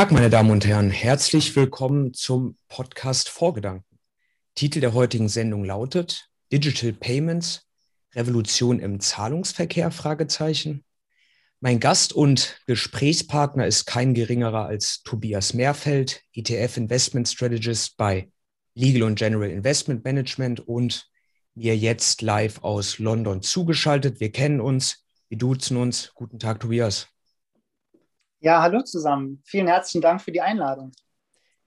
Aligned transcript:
Tag, 0.00 0.12
meine 0.12 0.30
Damen 0.30 0.50
und 0.50 0.64
Herren. 0.64 0.88
Herzlich 0.88 1.54
willkommen 1.54 2.14
zum 2.14 2.56
Podcast 2.70 3.28
Vorgedanken. 3.28 3.98
Titel 4.54 4.80
der 4.80 4.94
heutigen 4.94 5.28
Sendung 5.28 5.62
lautet 5.62 6.30
Digital 6.50 6.94
Payments, 6.94 7.68
Revolution 8.14 8.78
im 8.78 9.00
Zahlungsverkehr? 9.00 9.90
Fragezeichen. 9.90 10.86
Mein 11.60 11.80
Gast 11.80 12.14
und 12.14 12.62
Gesprächspartner 12.66 13.66
ist 13.66 13.84
kein 13.84 14.14
geringerer 14.14 14.64
als 14.64 15.02
Tobias 15.02 15.52
Mehrfeld, 15.52 16.22
ETF 16.32 16.78
Investment 16.78 17.28
Strategist 17.28 17.98
bei 17.98 18.30
Legal 18.72 19.02
und 19.02 19.18
General 19.18 19.50
Investment 19.50 20.02
Management 20.02 20.66
und 20.66 21.10
mir 21.54 21.76
jetzt 21.76 22.22
live 22.22 22.64
aus 22.64 22.98
London 22.98 23.42
zugeschaltet. 23.42 24.18
Wir 24.18 24.32
kennen 24.32 24.62
uns, 24.62 25.04
wir 25.28 25.36
duzen 25.36 25.76
uns. 25.76 26.12
Guten 26.14 26.38
Tag, 26.38 26.60
Tobias. 26.60 27.08
Ja, 28.42 28.62
hallo 28.62 28.80
zusammen. 28.80 29.42
Vielen 29.44 29.66
herzlichen 29.66 30.00
Dank 30.00 30.22
für 30.22 30.32
die 30.32 30.40
Einladung. 30.40 30.92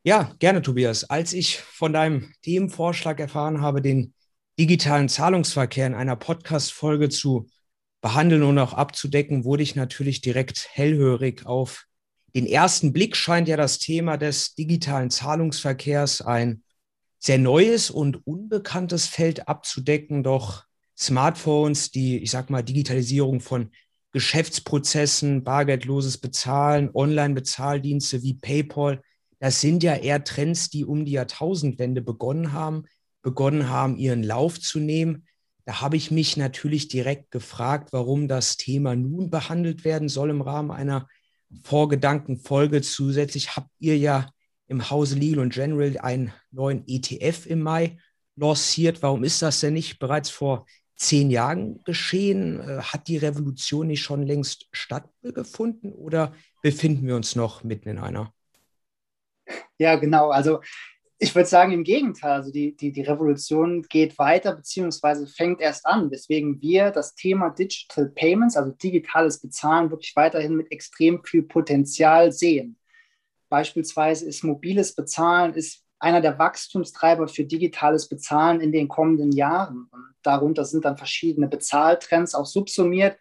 Ja, 0.03 0.33
gerne, 0.39 0.63
Tobias. 0.63 1.03
Als 1.03 1.31
ich 1.31 1.59
von 1.59 1.93
deinem 1.93 2.33
Themenvorschlag 2.41 3.19
erfahren 3.19 3.61
habe, 3.61 3.79
den 3.79 4.15
digitalen 4.59 5.07
Zahlungsverkehr 5.07 5.85
in 5.85 5.93
einer 5.93 6.15
Podcast-Folge 6.15 7.09
zu 7.09 7.47
behandeln 8.01 8.41
und 8.41 8.57
auch 8.57 8.73
abzudecken, 8.73 9.45
wurde 9.45 9.61
ich 9.61 9.75
natürlich 9.75 10.21
direkt 10.21 10.67
hellhörig. 10.71 11.45
Auf 11.45 11.85
den 12.35 12.47
ersten 12.47 12.91
Blick 12.91 13.15
scheint 13.15 13.47
ja 13.47 13.55
das 13.55 13.77
Thema 13.77 14.17
des 14.17 14.55
digitalen 14.55 15.11
Zahlungsverkehrs 15.11 16.23
ein 16.23 16.63
sehr 17.19 17.37
neues 17.37 17.91
und 17.91 18.25
unbekanntes 18.25 19.05
Feld 19.05 19.47
abzudecken. 19.47 20.23
Doch 20.23 20.65
Smartphones, 20.97 21.91
die, 21.91 22.17
ich 22.17 22.31
sag 22.31 22.49
mal, 22.49 22.63
Digitalisierung 22.63 23.41
von 23.41 23.69
Geschäftsprozessen, 24.13 25.43
bargeldloses 25.43 26.17
Bezahlen, 26.17 26.89
Online-Bezahldienste 26.93 28.23
wie 28.23 28.35
PayPal, 28.35 29.01
das 29.43 29.59
sind 29.59 29.83
ja 29.83 29.95
eher 29.95 30.23
Trends, 30.23 30.69
die 30.69 30.85
um 30.85 31.03
die 31.03 31.11
Jahrtausendwende 31.11 32.01
begonnen 32.01 32.53
haben, 32.53 32.85
begonnen 33.23 33.67
haben, 33.67 33.97
ihren 33.97 34.23
Lauf 34.23 34.57
zu 34.57 34.79
nehmen. 34.79 35.27
Da 35.65 35.81
habe 35.81 35.97
ich 35.97 36.11
mich 36.11 36.37
natürlich 36.37 36.87
direkt 36.87 37.29
gefragt, 37.29 37.91
warum 37.91 38.29
das 38.29 38.55
Thema 38.55 38.95
nun 38.95 39.29
behandelt 39.29 39.83
werden 39.83 40.07
soll 40.07 40.29
im 40.29 40.41
Rahmen 40.41 40.71
einer 40.71 41.09
Vorgedankenfolge. 41.63 42.81
Zusätzlich 42.81 43.57
habt 43.57 43.69
ihr 43.79 43.97
ja 43.97 44.31
im 44.67 44.89
Hause 44.89 45.15
Legal 45.15 45.39
und 45.39 45.53
General 45.53 45.97
einen 45.97 46.31
neuen 46.51 46.87
ETF 46.87 47.45
im 47.45 47.63
Mai 47.63 47.97
lanciert. 48.37 49.01
Warum 49.01 49.25
ist 49.25 49.41
das 49.41 49.59
denn 49.59 49.73
nicht 49.73 49.99
bereits 49.99 50.29
vor 50.29 50.65
zehn 51.03 51.29
Jahren 51.29 51.83
geschehen? 51.83 52.59
Äh, 52.59 52.81
hat 52.81 53.07
die 53.07 53.17
Revolution 53.17 53.87
nicht 53.87 54.01
schon 54.01 54.23
längst 54.23 54.67
stattgefunden 54.71 55.93
oder 55.93 56.33
befinden 56.61 57.07
wir 57.07 57.15
uns 57.15 57.35
noch 57.35 57.63
mitten 57.63 57.89
in 57.89 57.99
einer? 57.99 58.33
Ja, 59.77 59.95
genau. 59.95 60.29
Also 60.29 60.61
ich 61.19 61.33
würde 61.35 61.47
sagen, 61.47 61.71
im 61.71 61.83
Gegenteil. 61.83 62.31
Also 62.31 62.51
die, 62.51 62.75
die, 62.75 62.91
die 62.91 63.01
Revolution 63.01 63.83
geht 63.83 64.17
weiter 64.17 64.55
beziehungsweise 64.55 65.27
fängt 65.27 65.61
erst 65.61 65.85
an, 65.85 66.11
weswegen 66.11 66.61
wir 66.61 66.91
das 66.91 67.15
Thema 67.15 67.49
Digital 67.49 68.09
Payments, 68.09 68.57
also 68.57 68.71
digitales 68.71 69.39
Bezahlen, 69.39 69.89
wirklich 69.89 70.15
weiterhin 70.15 70.55
mit 70.55 70.71
extrem 70.71 71.23
viel 71.23 71.43
Potenzial 71.43 72.31
sehen. 72.31 72.77
Beispielsweise 73.49 74.25
ist 74.25 74.43
mobiles 74.43 74.95
Bezahlen 74.95 75.53
ist 75.53 75.82
einer 76.03 76.19
der 76.19 76.37
Wachstumstreiber 76.37 77.29
für 77.29 77.45
digitales 77.45 78.09
Bezahlen 78.09 78.59
in 78.59 78.73
den 78.73 78.89
kommenden 78.89 79.31
Jahren. 79.31 79.87
Und 79.89 80.13
darunter 80.21 80.65
sind 80.65 80.83
dann 80.83 80.97
verschiedene 80.97 81.47
Bezahltrends 81.47 82.35
auch 82.35 82.45
subsumiert, 82.45 83.17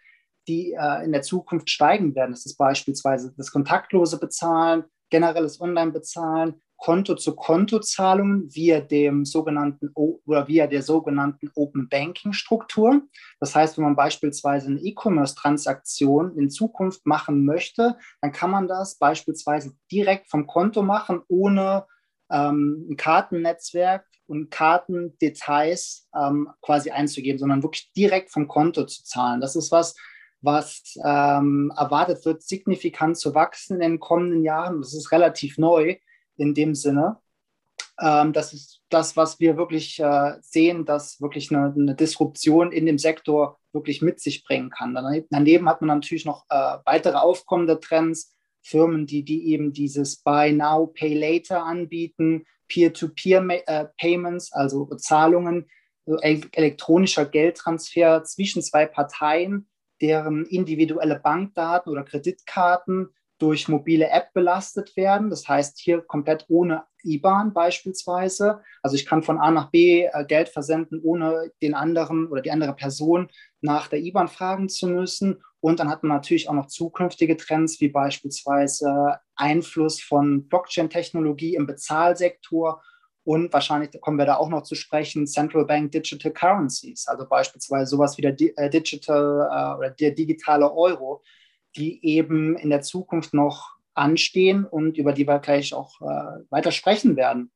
die 0.49 0.73
äh, 0.73 1.05
in 1.05 1.13
der 1.13 1.21
Zukunft 1.21 1.69
steigen 1.69 2.13
werden. 2.13 2.31
Das 2.31 2.45
ist 2.45 2.57
beispielsweise 2.57 3.33
das 3.37 3.53
kontaktlose 3.53 4.19
Bezahlen, 4.19 4.83
generelles 5.09 5.61
Online-Bezahlen, 5.61 6.61
Konto-zu-Konto-Zahlungen 6.75 8.53
via 8.53 8.81
dem 8.81 9.23
sogenannten 9.23 9.89
oder 9.93 10.49
via 10.49 10.67
der 10.67 10.81
sogenannten 10.81 11.49
Open 11.55 11.87
Banking 11.87 12.33
Struktur. 12.33 13.03
Das 13.39 13.55
heißt, 13.55 13.77
wenn 13.77 13.85
man 13.85 13.95
beispielsweise 13.95 14.67
eine 14.67 14.81
E-Commerce-Transaktion 14.81 16.35
in 16.37 16.49
Zukunft 16.49 17.05
machen 17.05 17.45
möchte, 17.45 17.95
dann 18.19 18.33
kann 18.33 18.51
man 18.51 18.67
das 18.67 18.97
beispielsweise 18.97 19.71
direkt 19.89 20.29
vom 20.29 20.45
Konto 20.47 20.81
machen, 20.81 21.21
ohne 21.29 21.85
ähm, 22.33 22.87
ein 22.89 22.97
Kartennetzwerk 22.97 24.05
und 24.25 24.49
Kartendetails 24.49 26.09
ähm, 26.15 26.49
quasi 26.61 26.91
einzugeben, 26.91 27.39
sondern 27.39 27.63
wirklich 27.63 27.91
direkt 27.93 28.31
vom 28.31 28.47
Konto 28.47 28.85
zu 28.85 29.03
zahlen. 29.03 29.41
Das 29.41 29.55
ist 29.55 29.71
was, 29.71 29.95
was 30.41 30.95
ähm, 31.05 31.71
erwartet 31.77 32.25
wird, 32.25 32.43
signifikant 32.43 33.17
zu 33.17 33.35
wachsen 33.35 33.75
in 33.75 33.91
den 33.91 33.99
kommenden 33.99 34.43
Jahren. 34.43 34.81
Das 34.81 34.93
ist 34.93 35.11
relativ 35.11 35.57
neu 35.57 35.97
in 36.37 36.53
dem 36.53 36.75
Sinne. 36.75 37.17
Ähm, 38.01 38.33
das 38.33 38.53
ist 38.53 38.81
das, 38.89 39.15
was 39.15 39.39
wir 39.39 39.55
wirklich 39.55 39.99
äh, 39.99 40.33
sehen, 40.41 40.85
dass 40.85 41.21
wirklich 41.21 41.51
eine, 41.51 41.73
eine, 41.73 41.95
Disruption 41.95 42.71
in 42.71 42.85
dem 42.85 42.97
Sektor 42.97 43.59
wirklich 43.71 44.01
mit 44.01 44.19
sich 44.19 44.43
bringen 44.43 44.69
kann. 44.71 44.95
Daneben 45.29 45.69
hat 45.69 45.81
man 45.81 45.99
natürlich 45.99 46.25
noch 46.25 46.45
äh, 46.49 46.77
weitere 46.85 47.17
aufkommende 47.17 47.79
Trends, 47.79 48.32
Firmen, 48.63 49.05
die, 49.05 49.23
die 49.23 49.51
eben 49.51 49.73
dieses 49.73 50.17
Buy 50.17 50.53
Now, 50.53 50.87
Pay 50.87 51.13
Later 51.13 51.63
anbieten, 51.63 52.45
Peer-to-Peer-Payments, 52.67 54.51
äh, 54.51 54.55
also 54.55 54.85
Zahlungen, 54.95 55.67
elektronischer 56.05 57.25
Geldtransfer 57.25 58.23
zwischen 58.23 58.61
zwei 58.61 58.85
Parteien, 58.85 59.69
deren 60.01 60.45
individuelle 60.45 61.19
Bankdaten 61.19 61.91
oder 61.91 62.03
Kreditkarten 62.03 63.09
durch 63.37 63.67
mobile 63.67 64.09
App 64.09 64.33
belastet 64.33 64.95
werden. 64.95 65.29
Das 65.29 65.47
heißt, 65.47 65.79
hier 65.79 66.01
komplett 66.01 66.45
ohne 66.49 66.83
IBAN 67.03 67.53
beispielsweise. 67.53 68.61
Also 68.81 68.95
ich 68.95 69.05
kann 69.05 69.23
von 69.23 69.37
A 69.37 69.51
nach 69.51 69.69
B 69.69 70.03
äh, 70.05 70.25
Geld 70.25 70.49
versenden, 70.49 71.01
ohne 71.03 71.51
den 71.61 71.73
anderen 71.73 72.27
oder 72.27 72.41
die 72.41 72.51
andere 72.51 72.73
Person 72.73 73.29
nach 73.61 73.87
der 73.87 73.99
IBAN 73.99 74.27
fragen 74.27 74.69
zu 74.69 74.87
müssen. 74.87 75.41
Und 75.63 75.79
dann 75.79 75.89
hat 75.89 76.03
man 76.03 76.09
natürlich 76.17 76.49
auch 76.49 76.53
noch 76.53 76.67
zukünftige 76.67 77.37
Trends, 77.37 77.79
wie 77.79 77.87
beispielsweise 77.87 79.19
Einfluss 79.35 80.01
von 80.01 80.49
Blockchain-Technologie 80.49 81.55
im 81.55 81.65
Bezahlsektor. 81.65 82.83
Und 83.23 83.53
wahrscheinlich 83.53 83.89
kommen 84.01 84.17
wir 84.17 84.25
da 84.25 84.35
auch 84.35 84.49
noch 84.49 84.63
zu 84.63 84.75
sprechen, 84.75 85.25
Central 85.25 85.63
Bank 85.63 85.93
Digital 85.93 86.33
Currencies, 86.33 87.07
also 87.07 87.25
beispielsweise 87.25 87.91
sowas 87.91 88.17
wie 88.17 88.23
der 88.23 88.35
äh, 88.57 88.69
Digital 88.69 89.47
äh, 89.49 89.77
oder 89.77 89.89
der 89.91 90.11
digitale 90.11 90.69
Euro, 90.69 91.23
die 91.77 92.05
eben 92.05 92.57
in 92.57 92.69
der 92.69 92.81
Zukunft 92.81 93.33
noch 93.33 93.77
anstehen 93.93 94.65
und 94.65 94.97
über 94.97 95.13
die 95.13 95.25
wir 95.25 95.39
gleich 95.39 95.73
auch 95.73 96.01
äh, 96.01 96.43
weiter 96.49 96.73
sprechen 96.73 97.15
werden. 97.15 97.53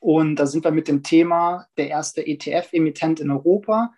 Und 0.00 0.34
da 0.40 0.46
sind 0.46 0.64
wir 0.64 0.72
mit 0.72 0.88
dem 0.88 1.04
Thema 1.04 1.68
der 1.76 1.88
erste 1.88 2.26
ETF-Emittent 2.26 3.20
in 3.20 3.30
Europa, 3.30 3.94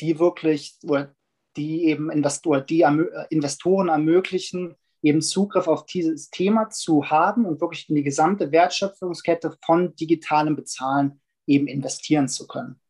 die 0.00 0.18
wirklich, 0.18 0.76
oder 0.82 1.14
die 1.56 1.86
eben 1.86 2.10
Investor, 2.10 2.60
die 2.60 2.82
äh, 2.82 3.26
Investoren 3.30 3.88
ermöglichen, 3.88 4.74
eben 5.02 5.22
Zugriff 5.22 5.66
auf 5.66 5.86
dieses 5.86 6.30
Thema 6.30 6.70
zu 6.70 7.10
haben 7.10 7.46
und 7.46 7.60
wirklich 7.60 7.88
in 7.88 7.94
die 7.94 8.02
gesamte 8.02 8.52
Wertschöpfungskette 8.52 9.56
von 9.64 9.94
digitalem 9.96 10.56
Bezahlen 10.56 11.20
eben 11.46 11.66
investieren 11.66 12.28
zu 12.28 12.46
können. 12.46 12.80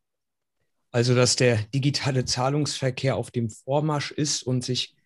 Also, 0.92 1.14
dass 1.14 1.36
der 1.36 1.58
digitale 1.72 2.24
Zahlungsverkehr 2.24 3.16
auf 3.16 3.30
dem 3.30 3.48
Vormarsch 3.48 4.10
ist 4.10 4.42
und 4.42 4.64
sich 4.64 4.96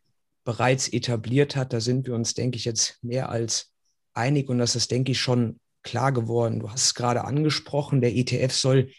bereits 0.44 0.88
etabliert 0.88 1.56
hat, 1.56 1.72
da 1.72 1.80
sind 1.80 2.06
wir 2.06 2.14
uns, 2.14 2.34
denke 2.34 2.56
ich, 2.56 2.64
jetzt 2.64 3.02
mehr 3.02 3.28
als 3.28 3.70
einig 4.14 4.48
und 4.48 4.58
das 4.58 4.76
ist, 4.76 4.90
denke 4.90 5.12
ich, 5.12 5.20
schon 5.20 5.58
klar 5.82 6.12
geworden. 6.12 6.60
Du 6.60 6.70
hast 6.70 6.84
es 6.86 6.94
gerade 6.94 7.24
angesprochen, 7.24 8.00
der 8.00 8.14
ETF 8.16 8.52
soll 8.52 8.90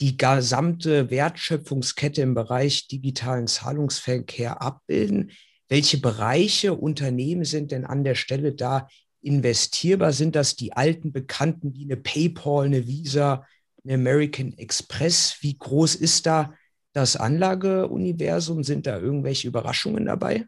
die 0.00 0.16
gesamte 0.16 1.10
Wertschöpfungskette 1.10 2.22
im 2.22 2.34
Bereich 2.34 2.88
digitalen 2.88 3.46
Zahlungsverkehr 3.46 4.60
abbilden. 4.60 5.30
Welche 5.68 5.98
Bereiche 5.98 6.74
Unternehmen 6.74 7.44
sind 7.44 7.72
denn 7.72 7.84
an 7.84 8.04
der 8.04 8.14
Stelle 8.14 8.54
da 8.54 8.88
investierbar? 9.22 10.12
Sind 10.12 10.36
das 10.36 10.56
die 10.56 10.72
alten 10.72 11.12
Bekannten 11.12 11.74
wie 11.74 11.84
eine 11.84 11.96
PayPal, 11.96 12.66
eine 12.66 12.86
Visa, 12.86 13.46
eine 13.84 13.94
American 13.94 14.52
Express? 14.58 15.38
Wie 15.40 15.56
groß 15.56 15.94
ist 15.94 16.26
da 16.26 16.54
das 16.92 17.16
Anlageuniversum? 17.16 18.62
Sind 18.62 18.86
da 18.86 18.98
irgendwelche 18.98 19.48
Überraschungen 19.48 20.06
dabei? 20.06 20.46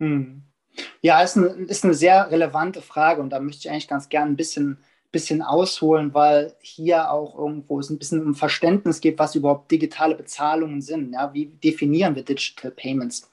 Hm. 0.00 0.42
Ja, 1.00 1.22
ist 1.22 1.36
eine, 1.36 1.46
ist 1.46 1.84
eine 1.84 1.94
sehr 1.94 2.30
relevante 2.30 2.82
Frage 2.82 3.22
und 3.22 3.30
da 3.30 3.40
möchte 3.40 3.60
ich 3.60 3.70
eigentlich 3.70 3.88
ganz 3.88 4.08
gerne 4.08 4.30
ein 4.30 4.36
bisschen, 4.36 4.78
bisschen 5.12 5.42
ausholen, 5.42 6.14
weil 6.14 6.54
hier 6.60 7.10
auch 7.10 7.38
irgendwo 7.38 7.80
es 7.80 7.90
ein 7.90 7.98
bisschen 7.98 8.24
um 8.24 8.34
Verständnis 8.34 9.00
geht, 9.00 9.18
was 9.18 9.34
überhaupt 9.34 9.70
digitale 9.70 10.14
Bezahlungen 10.14 10.82
sind. 10.82 11.12
Ja, 11.12 11.32
wie 11.32 11.46
definieren 11.46 12.14
wir 12.14 12.24
Digital 12.24 12.70
Payments? 12.70 13.30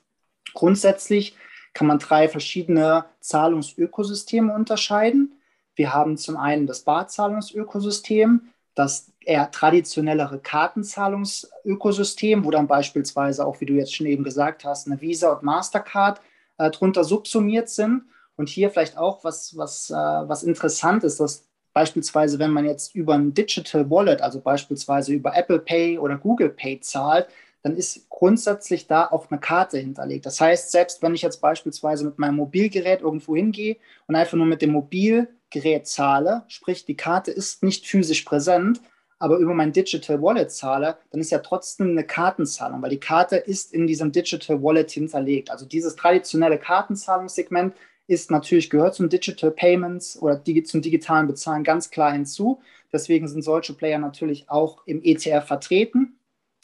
Grundsätzlich 0.54 1.36
kann 1.74 1.88
man 1.88 2.00
drei 2.00 2.30
verschiedene 2.30 3.06
Zahlungsökosysteme 3.20 4.54
unterscheiden. 4.54 5.34
Wir 5.76 5.94
haben 5.94 6.18
zum 6.18 6.38
einen 6.38 6.68
das 6.68 6.82
Barzahlungsökosystem, 6.82 8.50
das 8.76 9.12
eher 9.22 9.50
traditionellere 9.52 10.40
Kartenzahlungsökosystem, 10.40 12.46
wo 12.46 12.52
dann 12.52 12.68
beispielsweise 12.68 13.46
auch, 13.46 13.60
wie 13.62 13.66
du 13.66 13.74
jetzt 13.74 13.96
schon 13.96 14.08
eben 14.08 14.24
gesagt 14.24 14.66
hast, 14.66 14.88
eine 14.88 15.02
Visa 15.02 15.32
und 15.32 15.44
Mastercard 15.44 16.22
äh, 16.58 16.70
drunter 16.70 17.04
subsumiert 17.04 17.70
sind. 17.70 18.04
Und 18.36 18.50
hier 18.50 18.72
vielleicht 18.72 18.98
auch 18.98 19.24
was, 19.24 19.56
was, 19.58 19.92
äh, 19.92 19.94
was 19.94 20.44
interessant 20.44 21.04
ist, 21.04 21.20
dass 21.20 21.46
beispielsweise, 21.74 22.40
wenn 22.40 22.52
man 22.52 22.66
jetzt 22.66 22.96
über 22.96 23.16
ein 23.16 23.34
Digital 23.34 23.90
Wallet, 23.90 24.22
also 24.22 24.40
beispielsweise 24.40 25.14
über 25.14 25.36
Apple 25.36 25.60
Pay 25.60 25.98
oder 25.98 26.18
Google 26.18 26.50
Pay 26.50 26.80
zahlt, 26.80 27.28
dann 27.64 27.76
ist 27.76 28.10
grundsätzlich 28.10 28.88
da 28.88 29.08
auch 29.08 29.32
eine 29.32 29.40
Karte 29.40 29.78
hinterlegt. 29.78 30.26
Das 30.26 30.40
heißt, 30.40 30.72
selbst 30.72 31.02
wenn 31.02 31.16
ich 31.16 31.22
jetzt 31.22 31.42
beispielsweise 31.42 32.06
mit 32.06 32.20
meinem 32.20 32.36
Mobilgerät 32.36 33.02
irgendwo 33.02 33.36
hingehe 33.36 33.78
und 34.08 34.16
einfach 34.16 34.38
nur 34.38 34.46
mit 34.46 34.62
dem 34.62 34.72
Mobilgerät 34.72 35.88
zahle, 35.88 36.44
sprich 36.50 36.86
die 36.86 36.98
Karte 36.98 37.32
ist 37.32 37.64
nicht 37.64 37.88
physisch 37.88 38.24
präsent, 38.24 38.82
aber 39.18 39.38
über 39.38 39.54
mein 39.54 39.72
Digital 39.72 40.22
Wallet 40.22 40.52
zahle, 40.52 40.98
dann 41.12 41.22
ist 41.22 41.32
ja 41.32 41.40
trotzdem 41.40 41.92
eine 41.92 42.04
Kartenzahlung, 42.04 42.82
weil 42.82 42.90
die 42.90 43.00
Karte 43.00 43.38
ist 43.38 43.74
in 43.74 43.88
diesem 43.88 44.12
Digital 44.12 44.62
Wallet 44.62 44.92
hinterlegt. 44.92 45.50
Also 45.50 45.66
dieses 45.66 45.96
traditionelle 45.96 46.60
Kartenzahlungssegment 46.60 47.74
ist 48.08 48.32
natürlich, 48.32 48.70
gehört 48.70 48.96
zum 48.96 49.10
Digital 49.10 49.52
Payments 49.52 50.22
oder 50.22 50.36
digi 50.36 50.64
zum 50.64 50.82
digitalen 50.82 51.28
Bezahlen 51.28 51.64
ganz 51.64 51.90
klar 51.90 52.12
hinzu. 52.12 52.62
Deswegen 52.92 53.28
sind 53.28 53.44
solche 53.44 53.74
Player 53.74 53.98
natürlich 53.98 54.50
auch 54.50 54.86
im 54.86 55.02
ETF 55.04 55.46
vertreten. 55.46 56.20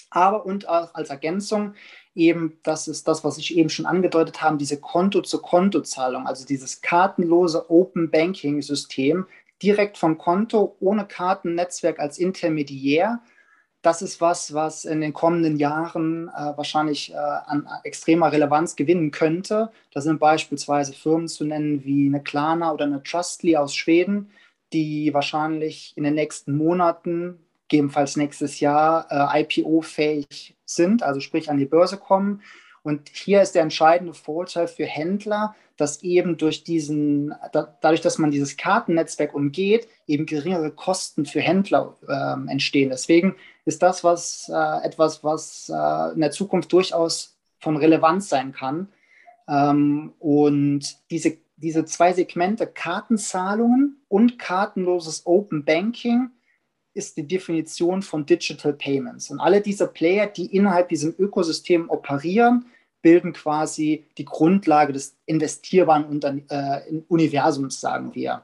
Aber 0.09 0.45
und 0.45 0.67
auch 0.67 0.93
als 0.95 1.09
Ergänzung 1.09 1.75
eben, 2.15 2.57
das 2.63 2.87
ist 2.87 3.07
das, 3.07 3.23
was 3.23 3.37
ich 3.37 3.55
eben 3.55 3.69
schon 3.69 3.85
angedeutet 3.85 4.41
habe, 4.41 4.57
diese 4.57 4.79
Konto-zu-Konto-Zahlung, 4.79 6.27
also 6.27 6.45
dieses 6.45 6.81
kartenlose 6.81 7.69
Open 7.69 8.09
Banking-System 8.09 9.25
direkt 9.61 9.97
vom 9.97 10.17
Konto, 10.17 10.75
ohne 10.79 11.05
Kartennetzwerk 11.05 11.99
als 11.99 12.17
Intermediär. 12.17 13.21
Das 13.81 14.01
ist 14.01 14.19
was, 14.19 14.53
was 14.53 14.83
in 14.83 14.99
den 14.99 15.13
kommenden 15.13 15.55
Jahren 15.55 16.27
äh, 16.29 16.57
wahrscheinlich 16.57 17.13
äh, 17.13 17.15
an 17.15 17.67
extremer 17.83 18.31
Relevanz 18.31 18.75
gewinnen 18.75 19.11
könnte. 19.11 19.71
Da 19.93 20.01
sind 20.01 20.19
beispielsweise 20.19 20.91
Firmen 20.93 21.29
zu 21.29 21.45
nennen 21.45 21.85
wie 21.85 22.07
eine 22.07 22.21
Klarna 22.21 22.73
oder 22.73 22.85
eine 22.85 23.01
Trustly 23.03 23.55
aus 23.55 23.73
Schweden, 23.73 24.31
die 24.73 25.13
wahrscheinlich 25.13 25.93
in 25.95 26.03
den 26.03 26.15
nächsten 26.15 26.57
Monaten 26.57 27.39
gegebenenfalls 27.69 28.17
nächstes 28.17 28.59
Jahr 28.59 29.07
äh, 29.09 29.43
IPO-fähig 29.43 30.57
sind, 30.65 31.03
also 31.03 31.19
sprich 31.21 31.49
an 31.49 31.57
die 31.57 31.65
Börse 31.65 31.97
kommen. 31.97 32.41
Und 32.83 33.09
hier 33.09 33.41
ist 33.41 33.55
der 33.55 33.63
entscheidende 33.63 34.13
Vorteil 34.13 34.67
für 34.67 34.85
Händler, 34.85 35.55
dass 35.77 36.03
eben 36.03 36.37
durch 36.37 36.63
diesen, 36.63 37.33
da, 37.53 37.75
dadurch, 37.81 38.01
dass 38.01 38.17
man 38.17 38.31
dieses 38.31 38.57
Kartennetzwerk 38.57 39.33
umgeht, 39.33 39.87
eben 40.07 40.25
geringere 40.25 40.71
Kosten 40.71 41.25
für 41.25 41.39
Händler 41.39 41.95
äh, 42.07 42.51
entstehen. 42.51 42.89
Deswegen 42.89 43.35
ist 43.65 43.81
das 43.81 44.03
was, 44.03 44.51
äh, 44.53 44.85
etwas, 44.85 45.23
was 45.23 45.69
äh, 45.73 46.13
in 46.13 46.21
der 46.21 46.31
Zukunft 46.31 46.73
durchaus 46.73 47.37
von 47.59 47.77
Relevanz 47.77 48.29
sein 48.29 48.51
kann. 48.51 48.89
Ähm, 49.47 50.13
und 50.19 50.97
diese, 51.11 51.37
diese 51.57 51.85
zwei 51.85 52.13
Segmente, 52.13 52.67
Kartenzahlungen 52.67 54.01
und 54.07 54.37
kartenloses 54.37 55.25
Open 55.25 55.63
Banking, 55.63 56.31
ist 56.93 57.17
die 57.17 57.27
Definition 57.27 58.01
von 58.01 58.25
Digital 58.25 58.73
Payments. 58.73 59.29
Und 59.29 59.39
alle 59.39 59.61
diese 59.61 59.87
Player, 59.87 60.27
die 60.27 60.55
innerhalb 60.55 60.89
diesem 60.89 61.13
Ökosystem 61.17 61.89
operieren, 61.89 62.65
bilden 63.01 63.33
quasi 63.33 64.05
die 64.17 64.25
Grundlage 64.25 64.93
des 64.93 65.17
investierbaren 65.25 66.21
äh, 66.49 67.01
Universums, 67.07 67.79
sagen 67.79 68.13
wir. 68.13 68.43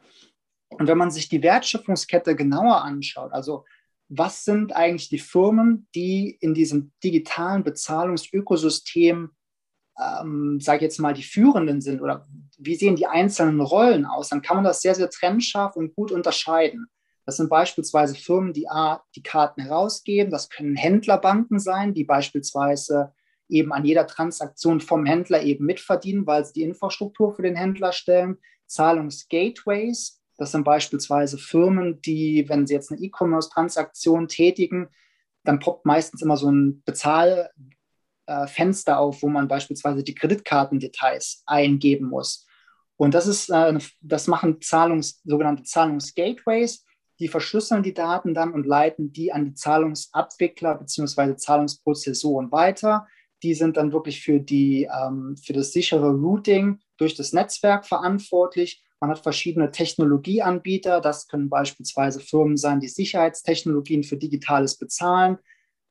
Und 0.70 0.88
wenn 0.88 0.98
man 0.98 1.12
sich 1.12 1.30
die 1.30 1.44
Wertschöpfungskette 1.44 2.36
genauer 2.36 2.82
anschaut, 2.84 3.34
also 3.34 3.66
was 4.08 4.46
sind 4.46 4.76
eigentlich 4.76 5.10
die 5.10 5.20
Firmen, 5.20 5.88
die 5.96 6.38
in 6.40 6.54
diesem 6.54 6.92
digitalen 7.04 7.64
Bezahlungsökosystem, 7.64 9.32
ähm, 10.00 10.60
sage 10.62 10.78
ich 10.78 10.84
jetzt 10.84 11.00
mal, 11.00 11.14
die 11.14 11.24
führenden 11.24 11.82
sind 11.82 12.02
oder 12.02 12.28
wie 12.58 12.76
sehen 12.76 12.96
die 12.96 13.08
einzelnen 13.08 13.62
Rollen 13.62 14.06
aus, 14.06 14.30
dann 14.30 14.42
kann 14.42 14.58
man 14.58 14.64
das 14.64 14.82
sehr, 14.82 14.96
sehr 14.96 15.10
trennscharf 15.10 15.76
und 15.76 15.96
gut 15.96 16.12
unterscheiden. 16.12 16.88
Das 17.26 17.38
sind 17.38 17.50
beispielsweise 17.50 18.16
Firmen, 18.16 18.54
die 18.54 18.70
A, 18.70 19.04
die 19.16 19.24
Karten 19.24 19.62
herausgeben. 19.62 20.32
Das 20.32 20.50
können 20.50 20.76
Händlerbanken 20.76 21.60
sein, 21.60 21.94
die 21.94 22.04
beispielsweise 22.04 23.14
eben 23.50 23.74
an 23.74 23.86
jeder 23.86 24.08
Transaktion 24.08 24.80
vom 24.80 25.06
Händler 25.06 25.42
eben 25.42 25.66
mitverdienen, 25.66 26.28
weil 26.28 26.46
sie 26.46 26.54
die 26.54 26.64
Infrastruktur 26.64 27.34
für 27.34 27.42
den 27.42 27.56
Händler 27.56 27.92
stellen. 27.92 28.38
Zahlungsgateways, 28.68 30.22
das 30.38 30.52
sind 30.52 30.64
beispielsweise 30.64 31.38
Firmen, 31.38 32.02
die, 32.02 32.48
wenn 32.50 32.68
sie 32.68 32.74
jetzt 32.74 32.92
eine 32.92 33.00
E-Commerce-Transaktion 33.02 34.28
tätigen, 34.28 34.90
dann 35.44 35.60
poppt 35.60 35.86
meistens 35.86 36.22
immer 36.22 36.38
so 36.38 36.52
ein 36.52 36.84
Bezahlfenster 36.84 39.00
auf, 39.00 39.22
wo 39.22 39.30
man 39.30 39.48
beispielsweise 39.48 40.04
die 40.04 40.16
Kreditkartendetails 40.16 41.44
eingeben 41.46 42.10
muss. 42.10 42.46
Und 42.98 43.14
das 43.14 43.28
ist, 43.28 43.50
äh, 43.50 43.78
das 44.02 44.28
machen 44.28 44.62
Zahlungs, 44.62 45.22
sogenannte 45.24 45.64
Zahlungsgateways 45.64 46.85
die 47.20 47.28
verschlüsseln 47.28 47.84
die 47.84 47.94
Daten 47.94 48.34
dann 48.34 48.54
und 48.54 48.66
leiten 48.66 49.12
die 49.12 49.32
an 49.32 49.46
die 49.46 49.54
Zahlungsabwickler 49.54 50.76
bzw. 50.76 51.36
Zahlungsprozessoren 51.36 52.52
weiter. 52.52 53.08
Die 53.44 53.54
sind 53.54 53.78
dann 53.78 53.92
wirklich 53.92 54.22
für, 54.22 54.40
die, 54.40 54.90
ähm, 54.92 55.38
für 55.38 55.54
das 55.54 55.72
sichere 55.72 56.12
Routing 56.12 56.80
durch 56.98 57.16
das 57.16 57.34
Netzwerk 57.34 57.86
verantwortlich. 57.86 58.84
Man 59.00 59.10
hat 59.10 59.20
verschiedene 59.20 59.72
Technologieanbieter. 59.72 61.02
Das 61.02 61.28
können 61.28 61.50
beispielsweise 61.50 62.20
Firmen 62.20 62.58
sein, 62.58 62.80
die 62.80 62.88
Sicherheitstechnologien 62.88 64.04
für 64.04 64.18
digitales 64.18 64.78
Bezahlen 64.78 65.38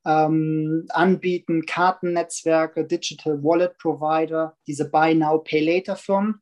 ähm, 0.06 0.86
anbieten, 0.90 1.64
Kartennetzwerke, 1.64 2.84
Digital 2.86 3.42
Wallet 3.42 3.78
Provider, 3.78 4.56
diese 4.66 4.90
Buy 4.90 5.14
Now, 5.14 5.38
Pay 5.38 5.64
Later 5.64 5.96
Firmen. 5.96 6.40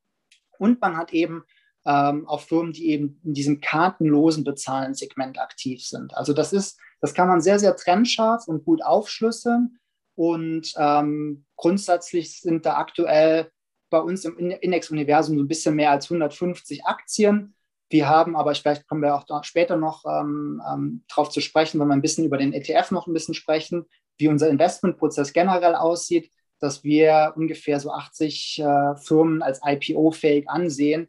Und 0.58 0.80
man 0.80 0.96
hat 0.96 1.12
eben 1.12 1.44
ähm, 1.84 2.28
auch 2.28 2.40
Firmen, 2.40 2.72
die 2.72 2.90
eben 2.90 3.20
in 3.24 3.34
diesem 3.34 3.60
kartenlosen 3.60 4.44
Bezahlen-Segment 4.44 5.38
aktiv 5.38 5.84
sind. 5.84 6.16
Also 6.16 6.32
das 6.32 6.52
ist, 6.52 6.78
das 7.00 7.14
kann 7.14 7.28
man 7.28 7.40
sehr, 7.40 7.58
sehr 7.58 7.76
trennscharf 7.76 8.46
und 8.46 8.64
gut 8.64 8.84
aufschlüsseln. 8.84 9.78
Und 10.14 10.72
ähm, 10.76 11.44
grundsätzlich 11.56 12.40
sind 12.40 12.66
da 12.66 12.76
aktuell 12.76 13.50
bei 13.90 13.98
uns 13.98 14.24
im 14.24 14.38
Index-Universum 14.38 15.36
so 15.36 15.44
ein 15.44 15.48
bisschen 15.48 15.74
mehr 15.74 15.90
als 15.90 16.06
150 16.06 16.84
Aktien. 16.84 17.54
Wir 17.90 18.08
haben 18.08 18.36
aber, 18.36 18.54
vielleicht 18.54 18.88
kommen 18.88 19.02
wir 19.02 19.14
auch 19.14 19.44
später 19.44 19.76
noch 19.76 20.04
ähm, 20.06 20.62
ähm, 20.70 21.04
drauf 21.08 21.28
zu 21.28 21.40
sprechen, 21.40 21.78
wenn 21.78 21.88
wir 21.88 21.94
ein 21.94 22.02
bisschen 22.02 22.24
über 22.24 22.38
den 22.38 22.52
ETF 22.52 22.90
noch 22.90 23.06
ein 23.06 23.12
bisschen 23.12 23.34
sprechen, 23.34 23.84
wie 24.16 24.28
unser 24.28 24.48
Investmentprozess 24.48 25.32
generell 25.32 25.74
aussieht, 25.74 26.30
dass 26.58 26.84
wir 26.84 27.34
ungefähr 27.36 27.80
so 27.80 27.92
80 27.92 28.60
äh, 28.60 28.96
Firmen 28.96 29.42
als 29.42 29.60
IPO-fähig 29.64 30.48
ansehen, 30.48 31.08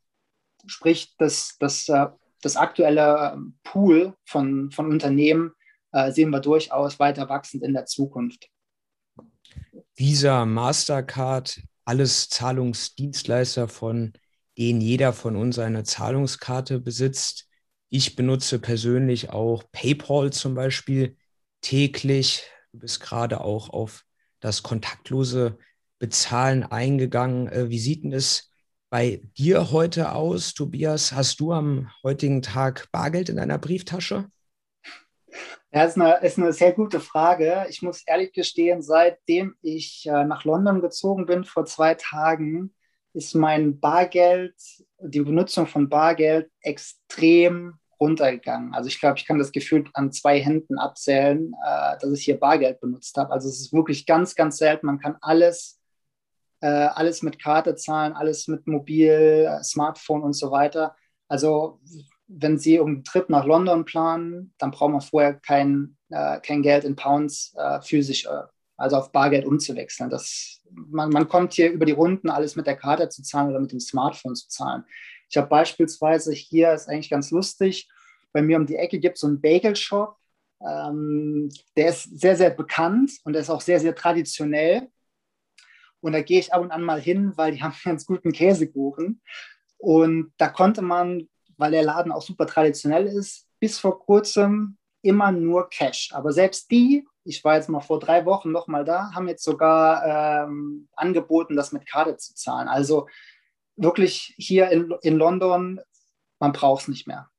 Sprich, 0.66 1.16
das, 1.18 1.56
das, 1.60 1.88
äh, 1.90 2.08
das 2.42 2.56
aktuelle 2.56 3.34
ähm, 3.34 3.58
Pool 3.64 4.14
von, 4.26 4.72
von 4.72 4.90
Unternehmen 4.90 5.54
äh, 5.92 6.12
sehen 6.12 6.30
wir 6.30 6.40
durchaus 6.40 7.00
weiter 7.00 7.30
wachsend 7.30 7.64
in 7.64 7.74
der 7.74 7.86
Zukunft. 7.86 8.50
Visa, 9.96 10.46
Mastercard, 10.46 11.62
alles 11.86 12.30
Zahlungsdienstleister, 12.30 13.68
von 13.68 14.14
denen 14.58 14.82
jeder 14.82 15.14
von 15.14 15.36
uns 15.36 15.60
eine 15.60 15.84
Zahlungskarte 15.84 16.80
besitzt. 16.80 17.48
Ich 17.90 18.16
benutze 18.16 18.60
persönlich 18.60 19.30
auch 19.30 19.64
PayPal 19.72 20.32
zum 20.32 20.56
Beispiel 20.56 21.18
täglich. 21.62 22.44
Du 22.72 22.80
bist 22.80 23.00
gerade 23.02 23.42
auch 23.42 23.70
auf 23.70 24.04
das 24.40 24.64
kontaktlose 24.64 25.58
Bezahlen 26.00 26.64
eingegangen. 26.64 27.48
Äh, 27.48 27.70
wie 27.70 27.80
sieht 27.80 28.04
denn 28.04 28.14
es 28.14 28.53
bei 28.94 29.22
dir 29.40 29.72
heute 29.72 30.12
aus, 30.12 30.54
Tobias? 30.54 31.14
Hast 31.14 31.40
du 31.40 31.52
am 31.52 31.90
heutigen 32.04 32.44
Tag 32.44 32.92
Bargeld 32.92 33.28
in 33.28 33.38
deiner 33.38 33.58
Brieftasche? 33.58 34.30
Ja, 35.72 35.86
ist 35.86 35.98
eine, 35.98 36.18
ist 36.18 36.38
eine 36.38 36.54
sehr 36.54 36.74
gute 36.74 37.00
Frage. 37.00 37.66
Ich 37.70 37.82
muss 37.82 38.04
ehrlich 38.06 38.34
gestehen, 38.34 38.84
seitdem 38.84 39.56
ich 39.64 40.06
äh, 40.06 40.26
nach 40.26 40.44
London 40.44 40.80
gezogen 40.80 41.26
bin 41.26 41.44
vor 41.44 41.66
zwei 41.66 41.96
Tagen, 41.96 42.76
ist 43.14 43.34
mein 43.34 43.80
Bargeld, 43.80 44.54
die 45.00 45.22
Benutzung 45.22 45.66
von 45.66 45.90
Bargeld 45.90 46.52
extrem 46.62 47.80
runtergegangen. 48.00 48.76
Also 48.76 48.90
ich 48.90 49.00
glaube, 49.00 49.18
ich 49.18 49.26
kann 49.26 49.40
das 49.40 49.52
gefühlt 49.52 49.90
an 49.96 50.12
zwei 50.12 50.40
Händen 50.40 50.78
abzählen, 50.78 51.56
äh, 51.66 51.98
dass 52.00 52.12
ich 52.12 52.26
hier 52.26 52.40
Bargeld 52.40 52.80
benutzt 52.80 53.18
habe. 53.18 53.32
Also 53.32 53.50
es 53.50 53.60
ist 53.60 53.74
wirklich 53.74 54.06
ganz, 54.06 54.36
ganz 54.36 54.58
selten. 54.58 54.86
Man 54.86 55.00
kann 55.00 55.18
alles 55.20 55.80
äh, 56.64 56.88
alles 56.96 57.24
mit 57.24 57.40
Karte 57.40 57.76
zahlen, 57.76 58.14
alles 58.14 58.48
mit 58.48 58.68
Mobil, 58.68 59.60
Smartphone 59.64 60.24
und 60.24 60.32
so 60.32 60.50
weiter. 60.50 60.96
Also 61.28 61.82
wenn 62.28 62.58
Sie 62.58 62.80
einen 62.80 63.04
Trip 63.04 63.30
nach 63.30 63.46
London 63.46 63.84
planen, 63.84 64.54
dann 64.58 64.72
braucht 64.72 64.92
man 64.92 65.02
vorher 65.02 65.34
kein, 65.34 65.98
äh, 66.10 66.40
kein 66.40 66.62
Geld 66.62 66.86
in 66.86 66.96
Pounds 66.96 67.54
äh, 67.58 67.82
physisch, 67.82 68.26
äh, 68.26 68.44
also 68.78 68.96
auf 68.96 69.12
Bargeld 69.12 69.46
umzuwechseln. 69.46 70.10
Das, 70.10 70.62
man, 70.72 71.10
man 71.10 71.28
kommt 71.28 71.52
hier 71.52 71.70
über 71.70 71.86
die 71.86 71.92
Runden, 71.92 72.30
alles 72.30 72.56
mit 72.56 72.66
der 72.66 72.78
Karte 72.78 73.10
zu 73.10 73.24
zahlen 73.24 73.50
oder 73.50 73.60
mit 73.60 73.74
dem 73.74 73.82
Smartphone 73.82 74.36
zu 74.36 74.48
zahlen. 74.48 74.86
Ich 75.30 75.36
habe 75.36 75.48
beispielsweise 75.48 76.32
hier, 76.32 76.72
ist 76.72 76.88
eigentlich 76.88 77.10
ganz 77.10 77.30
lustig, 77.32 77.90
bei 78.32 78.42
mir 78.42 78.56
um 78.56 78.66
die 78.66 78.78
Ecke 78.78 79.00
gibt 79.00 79.16
es 79.16 79.22
so 79.22 79.28
einen 79.28 79.42
Bagel-Shop. 79.42 80.16
Ähm, 80.66 81.50
der 81.76 81.90
ist 81.90 82.20
sehr, 82.22 82.38
sehr 82.38 82.52
bekannt 82.52 83.12
und 83.26 83.34
der 83.34 83.42
ist 83.42 83.50
auch 83.50 83.62
sehr, 83.62 83.82
sehr 83.82 83.94
traditionell. 83.94 84.88
Und 86.04 86.12
da 86.12 86.22
gehe 86.22 86.40
ich 86.40 86.54
ab 86.54 86.62
und 86.62 86.72
an 86.72 86.84
mal 86.84 87.02
hin, 87.02 87.34
weil 87.36 87.54
die 87.54 87.64
haben 87.64 87.76
ganz 87.84 88.06
guten 88.06 88.32
Käsekuchen. 88.32 89.22
Und 89.78 90.34
da 90.38 90.50
konnte 90.50 90.82
man, 90.82 91.30
weil 91.58 91.72
der 91.72 91.84
Laden 91.84 92.12
auch 92.12 92.22
super 92.22 92.46
traditionell 92.46 93.06
ist, 93.06 93.48
bis 93.60 93.80
vor 93.80 94.00
kurzem 94.00 94.78
immer 95.02 95.32
nur 95.32 95.70
Cash. 95.70 96.12
Aber 96.14 96.32
selbst 96.32 96.72
die, 96.72 97.06
ich 97.24 97.44
war 97.44 97.56
jetzt 97.56 97.70
mal 97.70 97.82
vor 97.82 98.00
drei 98.00 98.26
Wochen 98.26 98.52
noch 98.52 98.68
mal 98.68 98.86
da, 98.86 99.12
haben 99.14 99.28
jetzt 99.28 99.44
sogar 99.44 100.46
ähm, 100.46 100.88
angeboten, 100.94 101.56
das 101.56 101.72
mit 101.72 101.86
Karte 101.86 102.18
zu 102.18 102.34
zahlen. 102.36 102.68
Also 102.68 103.08
wirklich 103.76 104.34
hier 104.38 104.70
in, 104.70 104.94
in 105.02 105.18
London, 105.18 105.80
man 106.40 106.52
braucht 106.52 106.84
es 106.84 106.88
nicht 106.88 107.08
mehr. 107.08 107.30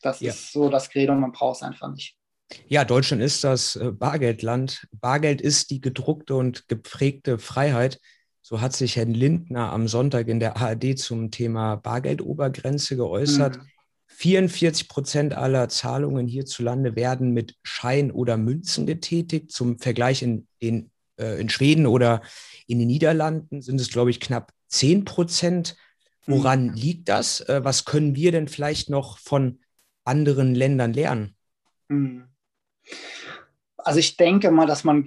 Das 0.00 0.20
ja. 0.20 0.30
ist 0.30 0.52
so 0.52 0.68
das 0.68 0.90
Credo, 0.90 1.14
man 1.14 1.32
braucht 1.32 1.56
es 1.56 1.62
einfach 1.62 1.88
nicht. 1.90 2.16
Ja, 2.68 2.84
Deutschland 2.84 3.22
ist 3.22 3.44
das 3.44 3.76
äh, 3.76 3.90
Bargeldland. 3.92 4.86
Bargeld 4.92 5.40
ist 5.40 5.70
die 5.70 5.80
gedruckte 5.80 6.34
und 6.34 6.68
geprägte 6.68 7.38
Freiheit. 7.38 8.00
So 8.42 8.60
hat 8.60 8.74
sich 8.74 8.96
Herr 8.96 9.06
Lindner 9.06 9.72
am 9.72 9.88
Sonntag 9.88 10.28
in 10.28 10.40
der 10.40 10.56
ARD 10.58 10.98
zum 10.98 11.30
Thema 11.30 11.76
Bargeldobergrenze 11.76 12.96
geäußert. 12.96 13.56
Mhm. 13.56 13.68
44 14.06 14.88
Prozent 14.88 15.34
aller 15.34 15.68
Zahlungen 15.68 16.26
hierzulande 16.26 16.94
werden 16.94 17.32
mit 17.32 17.56
Schein 17.62 18.10
oder 18.10 18.36
Münzen 18.36 18.86
getätigt. 18.86 19.50
Zum 19.50 19.78
Vergleich 19.78 20.22
in, 20.22 20.46
den, 20.62 20.90
äh, 21.18 21.40
in 21.40 21.48
Schweden 21.48 21.86
oder 21.86 22.22
in 22.66 22.78
den 22.78 22.88
Niederlanden 22.88 23.62
sind 23.62 23.80
es, 23.80 23.90
glaube 23.90 24.10
ich, 24.10 24.20
knapp 24.20 24.52
10 24.68 25.04
Prozent. 25.04 25.76
Woran 26.26 26.68
mhm. 26.68 26.74
liegt 26.74 27.08
das? 27.08 27.40
Äh, 27.40 27.64
was 27.64 27.84
können 27.84 28.14
wir 28.14 28.30
denn 28.30 28.48
vielleicht 28.48 28.88
noch 28.88 29.18
von 29.18 29.60
anderen 30.04 30.54
Ländern 30.54 30.92
lernen? 30.92 31.34
Mhm. 31.88 32.28
Also 33.76 33.98
ich 33.98 34.16
denke 34.16 34.50
mal, 34.50 34.66
dass 34.66 34.84
man 34.84 35.04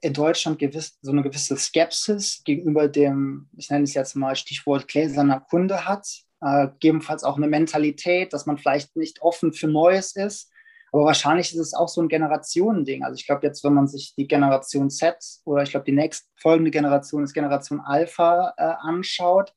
in 0.00 0.12
Deutschland 0.12 0.58
gewiss, 0.58 0.98
so 1.02 1.10
eine 1.10 1.22
gewisse 1.22 1.56
Skepsis 1.56 2.42
gegenüber 2.44 2.88
dem, 2.88 3.48
ich 3.56 3.70
nenne 3.70 3.84
es 3.84 3.94
jetzt 3.94 4.14
mal 4.14 4.36
Stichwort 4.36 4.86
gläserner 4.86 5.40
Kunde 5.40 5.86
hat. 5.86 6.06
Äh, 6.40 6.68
gegebenenfalls 6.68 7.24
auch 7.24 7.36
eine 7.36 7.46
Mentalität, 7.46 8.32
dass 8.32 8.46
man 8.46 8.58
vielleicht 8.58 8.96
nicht 8.96 9.22
offen 9.22 9.52
für 9.52 9.68
Neues 9.68 10.16
ist. 10.16 10.50
Aber 10.92 11.04
wahrscheinlich 11.04 11.52
ist 11.52 11.60
es 11.60 11.74
auch 11.74 11.88
so 11.88 12.02
ein 12.02 12.08
Generationending. 12.08 13.02
Also 13.02 13.14
ich 13.14 13.26
glaube 13.26 13.46
jetzt, 13.46 13.64
wenn 13.64 13.74
man 13.74 13.86
sich 13.86 14.14
die 14.14 14.26
Generation 14.26 14.90
Z 14.90 15.16
oder 15.44 15.62
ich 15.62 15.70
glaube 15.70 15.84
die 15.84 15.92
nächste 15.92 16.28
folgende 16.36 16.70
Generation 16.70 17.24
ist 17.24 17.32
Generation 17.32 17.80
Alpha 17.80 18.52
äh, 18.56 18.62
anschaut, 18.62 19.54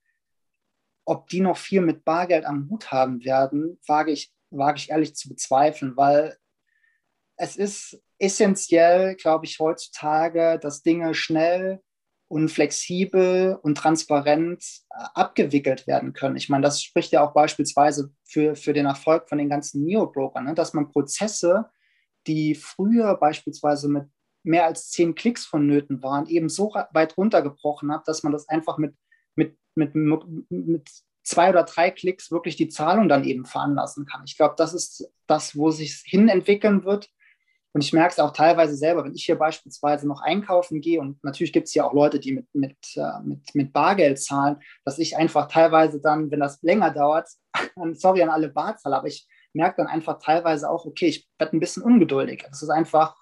ob 1.05 1.27
die 1.27 1.41
noch 1.41 1.58
viel 1.58 1.82
mit 1.82 2.05
Bargeld 2.05 2.46
am 2.46 2.70
Hut 2.70 2.91
haben 2.91 3.24
werden, 3.25 3.79
wage 3.88 4.12
ich, 4.12 4.32
wage 4.50 4.77
ich 4.77 4.89
ehrlich 4.91 5.15
zu 5.15 5.27
bezweifeln, 5.27 5.98
weil 5.98 6.38
es 7.38 7.56
ist 7.56 8.01
essentiell, 8.18 9.15
glaube 9.15 9.46
ich, 9.46 9.60
heutzutage, 9.60 10.60
dass 10.62 10.84
Dinge 10.84 11.13
schnell 11.13 11.82
und 12.27 12.50
flexibel 12.50 13.60
und 13.62 13.77
transparent 13.77 14.63
äh, 14.89 15.04
abgewickelt 15.13 15.86
werden 15.86 16.13
können. 16.13 16.38
Ich 16.38 16.50
meine, 16.50 16.63
das 16.63 16.82
spricht 16.82 17.12
ja 17.12 17.25
auch 17.25 17.34
beispielsweise 17.34 18.12
für, 18.24 18.56
für 18.56 18.74
den 18.74 18.88
Erfolg 18.88 19.30
von 19.30 19.38
den 19.38 19.50
ganzen 19.50 19.84
Neo-Brokern, 19.84 20.46
ne? 20.46 20.56
dass 20.56 20.74
man 20.74 20.89
Prozesse, 20.89 21.70
die 22.25 22.56
früher 22.56 23.15
beispielsweise 23.18 23.88
mit 23.89 24.06
mehr 24.44 24.65
als 24.65 24.89
zehn 24.89 25.15
Klicks 25.15 25.46
vonnöten 25.46 26.01
waren, 26.04 26.27
eben 26.27 26.50
so 26.50 26.74
weit 26.92 27.18
runtergebrochen 27.18 27.92
hat, 27.92 28.08
dass 28.08 28.24
man 28.24 28.32
das 28.32 28.48
einfach 28.48 28.77
mit, 28.77 28.96
mit, 29.36 29.58
mit, 29.75 29.96
mit 29.96 30.89
zwei 31.24 31.50
oder 31.50 31.63
drei 31.63 31.92
Klicks 31.92 32.32
wirklich 32.32 32.56
die 32.56 32.70
Zahlung 32.70 33.10
dann 33.10 33.24
eben 33.24 33.46
veranlassen 33.46 34.06
kann. 34.06 34.24
Ich 34.25 34.38
glaube, 34.38 34.56
das 34.58 34.74
ist 34.74 35.12
das, 35.27 35.58
wo 35.58 35.72
sich 35.72 36.04
hin 36.06 36.30
entwickeln 36.30 36.86
wird. 36.86 37.10
Und 37.75 37.84
ich 37.84 37.91
merke 37.91 38.13
es 38.13 38.20
auch 38.20 38.32
teilweise 38.32 38.77
selber, 38.77 39.03
wenn 39.03 39.15
ich 39.15 39.25
hier 39.25 39.38
beispielsweise 39.38 40.08
noch 40.08 40.22
einkaufen 40.22 40.79
gehe 40.79 41.01
und 41.01 41.22
natürlich 41.25 41.51
gibt 41.51 41.67
es 41.67 41.74
ja 41.74 41.84
auch 41.84 41.91
Leute, 41.91 42.22
die 42.22 42.32
mit, 42.32 42.48
mit, 42.55 42.77
äh, 42.96 43.20
mit, 43.22 43.53
mit 43.53 43.74
Bargeld 43.74 44.17
zahlen, 44.17 44.62
dass 44.86 44.98
ich 44.98 45.17
einfach 45.17 45.50
teilweise 45.50 46.00
dann, 46.00 46.32
wenn 46.32 46.39
das 46.39 46.62
länger 46.62 46.91
dauert, 46.91 47.27
sorry 47.96 48.24
an 48.24 48.29
alle 48.29 48.48
Barzahler, 48.48 49.00
aber 49.00 49.10
ich 49.10 49.27
merke 49.51 49.82
dann 49.82 49.88
einfach 49.88 50.20
teilweise 50.20 50.70
auch, 50.70 50.86
okay, 50.86 51.08
ich 51.08 51.27
werde 51.38 51.58
ein 51.58 51.60
bisschen 51.60 51.84
ungeduldig. 51.84 52.46
Das 52.50 52.63
ist 52.63 52.70
einfach, 52.70 53.17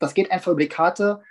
das 0.00 0.14
geht 0.14 0.32
einfach 0.32 0.50
über 0.50 0.62
die 0.62 0.68
Karte 0.68 1.22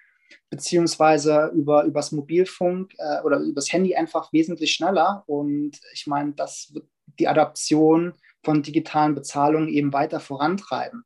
beziehungsweise 0.49 1.51
über 1.53 1.83
übers 1.83 2.13
Mobilfunk 2.13 2.93
äh, 2.99 3.19
oder 3.23 3.39
übers 3.39 3.73
Handy 3.73 3.97
einfach 3.97 4.31
wesentlich 4.31 4.71
schneller. 4.71 5.25
Und 5.25 5.77
ich 5.93 6.07
meine, 6.07 6.31
das 6.35 6.71
wird 6.73 6.87
die 7.19 7.27
Adaption 7.27 8.13
von 8.45 8.63
digitalen 8.63 9.13
Bezahlungen 9.13 9.67
eben 9.67 9.91
weiter 9.91 10.21
vorantreiben. 10.21 11.03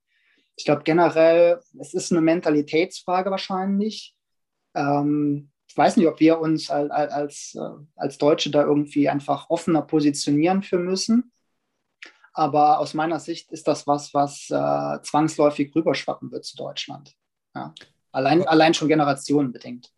Ich 0.56 0.66
glaube 0.66 0.84
generell, 0.84 1.60
es 1.80 1.94
ist 1.94 2.12
eine 2.12 2.22
Mentalitätsfrage 2.22 3.30
wahrscheinlich. 3.30 4.16
Ähm, 4.74 5.52
ich 5.68 5.78
weiß 5.78 5.98
nicht, 5.98 6.08
ob 6.08 6.20
wir 6.20 6.40
uns 6.40 6.70
als, 6.70 6.92
als, 6.92 7.56
äh, 7.56 7.84
als 7.96 8.18
Deutsche 8.18 8.50
da 8.52 8.64
irgendwie 8.64 9.10
einfach 9.10 9.50
offener 9.50 9.82
positionieren 9.82 10.64
für 10.64 10.80
müssen. 10.80 11.32
Aber 12.32 12.80
aus 12.80 12.94
meiner 12.94 13.20
Sicht 13.20 13.52
ist 13.52 13.68
das 13.68 13.88
was, 13.88 14.14
was 14.14 14.50
äh, 14.50 15.02
zwangsläufig 15.04 15.74
rüberschwappen 15.76 16.32
wird 16.32 16.46
zu 16.46 16.56
Deutschland. 16.56 17.16
Ja. 17.54 17.74
Allein, 18.12 18.48
allein 18.48 18.74
schon 18.74 18.88
generationenbedingt. 18.88 19.92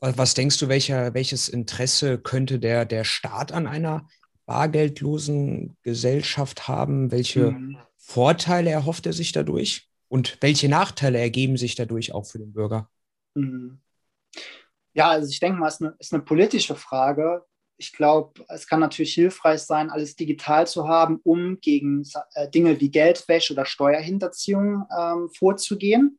Was 0.00 0.34
denkst 0.34 0.58
du, 0.58 0.68
welcher, 0.68 1.14
welches 1.14 1.48
Interesse 1.48 2.18
könnte 2.18 2.58
der, 2.58 2.84
der 2.84 3.04
Staat 3.04 3.50
an 3.50 3.66
einer 3.66 4.06
bargeldlosen 4.46 5.76
Gesellschaft 5.82 6.68
haben? 6.68 7.10
Welche 7.10 7.52
mhm. 7.52 7.76
Vorteile 7.96 8.70
erhofft 8.70 9.06
er 9.06 9.12
sich 9.12 9.32
dadurch? 9.32 9.90
Und 10.08 10.38
welche 10.40 10.68
Nachteile 10.68 11.18
ergeben 11.18 11.56
sich 11.56 11.74
dadurch 11.74 12.12
auch 12.12 12.26
für 12.26 12.38
den 12.38 12.52
Bürger? 12.52 12.88
Mhm. 13.34 13.80
Ja, 14.94 15.10
also 15.10 15.28
ich 15.28 15.40
denke 15.40 15.58
mal, 15.58 15.68
es 15.68 15.74
ist 15.74 15.82
eine, 15.82 15.94
ist 15.98 16.14
eine 16.14 16.22
politische 16.22 16.74
Frage. 16.74 17.44
Ich 17.76 17.92
glaube, 17.92 18.44
es 18.48 18.66
kann 18.66 18.80
natürlich 18.80 19.12
hilfreich 19.12 19.60
sein, 19.60 19.90
alles 19.90 20.16
digital 20.16 20.66
zu 20.66 20.88
haben, 20.88 21.20
um 21.22 21.60
gegen 21.60 22.08
äh, 22.34 22.48
Dinge 22.48 22.80
wie 22.80 22.90
Geldwäsche 22.90 23.52
oder 23.52 23.66
Steuerhinterziehung 23.66 24.84
ähm, 24.98 25.28
vorzugehen. 25.28 26.18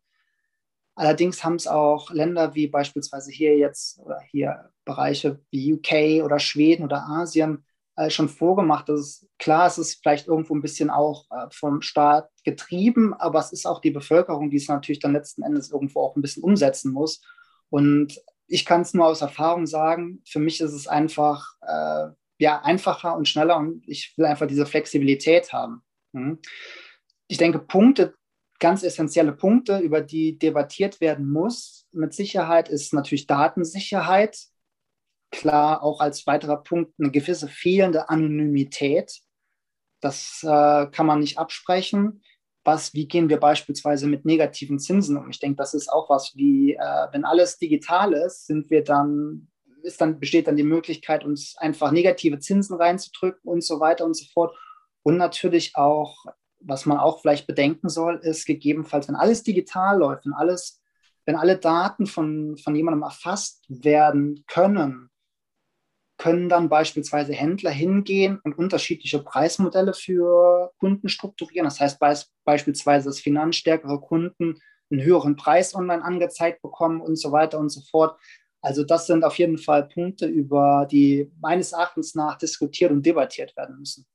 Allerdings 0.94 1.44
haben 1.44 1.56
es 1.56 1.68
auch 1.68 2.12
Länder 2.12 2.54
wie 2.56 2.68
beispielsweise 2.68 3.32
hier 3.32 3.58
jetzt 3.58 4.00
oder 4.00 4.20
hier 4.30 4.72
Bereiche 4.84 5.40
wie 5.52 5.74
UK 5.74 6.24
oder 6.24 6.40
Schweden 6.40 6.84
oder 6.84 7.08
Asien 7.08 7.66
äh, 7.98 8.10
schon 8.10 8.30
vorgemacht. 8.30 8.88
Das 8.90 9.00
ist 9.00 9.28
klar, 9.40 9.68
es 9.68 9.78
ist 9.78 10.00
vielleicht 10.02 10.28
irgendwo 10.28 10.56
ein 10.56 10.62
bisschen 10.62 10.90
auch 10.90 11.26
äh, 11.32 11.48
vom 11.52 11.82
Staat 11.82 12.30
getrieben, 12.44 13.14
aber 13.14 13.40
es 13.40 13.52
ist 13.52 13.66
auch 13.66 13.82
die 13.82 13.92
Bevölkerung, 13.92 14.50
die 14.50 14.58
es 14.58 14.68
natürlich 14.68 15.00
dann 15.00 15.14
letzten 15.14 15.44
Endes 15.44 15.72
irgendwo 15.72 16.02
auch 16.02 16.16
ein 16.16 16.22
bisschen 16.22 16.44
umsetzen 16.44 16.94
muss. 16.94 17.22
Und 17.70 18.20
ich 18.48 18.66
kann 18.66 18.82
es 18.82 18.94
nur 18.94 19.08
aus 19.08 19.22
Erfahrung 19.22 19.66
sagen, 19.66 20.22
für 20.26 20.40
mich 20.40 20.62
ist 20.62 20.74
es 20.74 20.88
einfach 20.88 21.56
äh, 21.62 22.10
ja, 22.40 22.62
einfacher 22.62 23.16
und 23.16 23.28
schneller 23.28 23.58
und 23.58 23.84
ich 23.88 24.14
will 24.16 24.26
einfach 24.26 24.48
diese 24.48 24.66
Flexibilität 24.66 25.52
haben. 25.52 25.82
Mhm. 26.14 26.40
Ich 27.28 27.38
denke, 27.38 27.60
Punkte, 27.60 28.14
ganz 28.60 28.84
essentielle 28.84 29.34
Punkte, 29.34 29.80
über 29.80 30.02
die 30.02 30.38
debattiert 30.38 31.02
werden 31.02 31.30
muss, 31.30 31.88
mit 31.92 32.14
Sicherheit 32.14 32.70
ist 32.70 32.94
natürlich 32.94 33.28
Datensicherheit 33.28 34.38
klar 35.32 35.84
auch 35.84 36.00
als 36.00 36.26
weiterer 36.28 36.64
Punkt 36.64 36.94
eine 37.00 37.12
gewisse 37.12 37.48
fehlende 37.48 38.10
Anonymität. 38.10 39.20
Das 40.00 40.42
äh, 40.44 40.88
kann 40.88 41.06
man 41.06 41.20
nicht 41.20 41.38
absprechen. 41.38 42.22
Was, 42.64 42.94
wie 42.94 43.08
gehen 43.08 43.30
wir 43.30 43.40
beispielsweise 43.40 44.08
mit 44.08 44.26
negativen 44.26 44.80
Zinsen 44.80 45.18
um? 45.18 45.30
Ich 45.30 45.40
denke, 45.40 45.58
das 45.58 45.74
ist 45.74 45.90
auch 45.90 46.10
was 46.10 46.36
wie, 46.36 46.74
äh, 46.74 47.08
wenn 47.12 47.26
alles 47.26 47.58
digital 47.58 48.14
ist, 48.14 48.46
sind 48.46 48.70
wir 48.70 48.84
dann, 48.84 49.48
ist 49.84 50.02
dann, 50.02 50.20
besteht 50.20 50.48
dann 50.48 50.58
die 50.58 50.64
Möglichkeit, 50.64 51.24
uns 51.24 51.56
einfach 51.58 51.92
negative 51.92 52.40
Zinsen 52.40 52.76
reinzudrücken 52.76 53.50
und 53.50 53.64
so 53.64 53.80
weiter 53.80 54.06
und 54.06 54.16
so 54.16 54.26
fort. 54.34 54.56
Und 55.04 55.18
natürlich 55.18 55.76
auch, 55.76 56.26
was 56.60 56.86
man 56.86 56.98
auch 56.98 57.22
vielleicht 57.22 57.48
bedenken 57.48 57.88
soll, 57.90 58.20
ist 58.22 58.46
gegebenenfalls, 58.46 59.08
wenn 59.08 59.16
alles 59.16 59.44
digital 59.44 60.00
läuft, 60.00 60.26
wenn 60.26 60.34
alles, 60.34 60.82
wenn 61.26 61.38
alle 61.38 61.58
Daten 61.58 62.06
von, 62.06 62.58
von 62.58 62.76
jemandem 62.76 63.04
erfasst 63.04 63.64
werden 63.70 64.44
können, 64.48 65.10
können 66.18 66.50
dann 66.50 66.70
beispielsweise 66.70 67.34
Händler 67.34 67.72
hingehen 67.72 68.40
und 68.44 68.58
unterschiedliche 68.58 69.20
Preismodelle 69.20 69.94
für 69.94 70.72
Kunden 70.80 71.10
strukturieren. 71.10 71.66
Das 71.66 71.80
heißt 71.80 72.00
be 72.00 72.14
beispielsweise, 72.44 73.10
dass 73.10 73.20
finanzstärkere 73.20 74.00
Kunden 74.00 74.60
einen 74.90 75.04
höheren 75.04 75.36
Preis 75.36 75.76
online 75.76 76.04
angezeigt 76.04 76.62
bekommen 76.62 77.02
und 77.02 77.18
so 77.18 77.32
weiter 77.32 77.60
und 77.60 77.70
so 77.70 77.82
fort. 77.82 78.20
Also 78.62 78.84
das 78.84 79.06
sind 79.06 79.24
auf 79.24 79.38
jeden 79.38 79.58
Fall 79.58 79.88
Punkte, 79.88 80.26
über 80.26 80.88
die 80.90 81.32
meines 81.40 81.74
Erachtens 81.74 82.16
nach 82.16 82.38
diskutiert 82.38 82.92
und 82.92 83.06
debattiert 83.06 83.56
werden 83.56 83.78
müssen. 83.78 84.06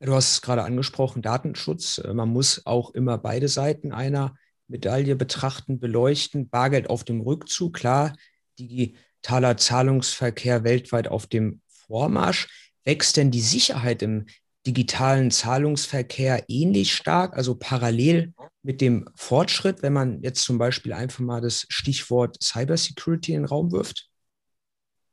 Du 0.00 0.12
hast 0.12 0.32
es 0.32 0.42
gerade 0.42 0.64
angesprochen, 0.64 1.22
Datenschutz. 1.22 2.02
Man 2.12 2.28
muss 2.28 2.66
auch 2.66 2.90
immer 2.90 3.16
beide 3.16 3.48
Seiten 3.48 3.92
einer 3.92 4.36
Medaille 4.68 5.16
betrachten, 5.16 5.80
beleuchten. 5.80 6.50
Bargeld 6.50 6.90
auf 6.90 7.04
dem 7.04 7.20
Rückzug, 7.20 7.74
klar, 7.74 8.14
die 8.58 8.96
digitaler 9.24 9.56
Zahlungsverkehr 9.56 10.64
weltweit 10.64 11.08
auf 11.08 11.26
dem 11.26 11.62
Vormarsch. 11.66 12.46
Wächst 12.84 13.16
denn 13.16 13.30
die 13.30 13.40
Sicherheit 13.40 14.02
im 14.02 14.26
digitalen 14.66 15.30
Zahlungsverkehr 15.30 16.44
ähnlich 16.48 16.92
stark, 16.92 17.34
also 17.34 17.54
parallel 17.54 18.34
mit 18.62 18.82
dem 18.82 19.08
Fortschritt, 19.14 19.82
wenn 19.82 19.94
man 19.94 20.22
jetzt 20.22 20.42
zum 20.42 20.58
Beispiel 20.58 20.92
einfach 20.92 21.20
mal 21.20 21.40
das 21.40 21.66
Stichwort 21.70 22.36
Cybersecurity 22.42 23.32
in 23.32 23.42
den 23.42 23.46
Raum 23.46 23.72
wirft? 23.72 24.10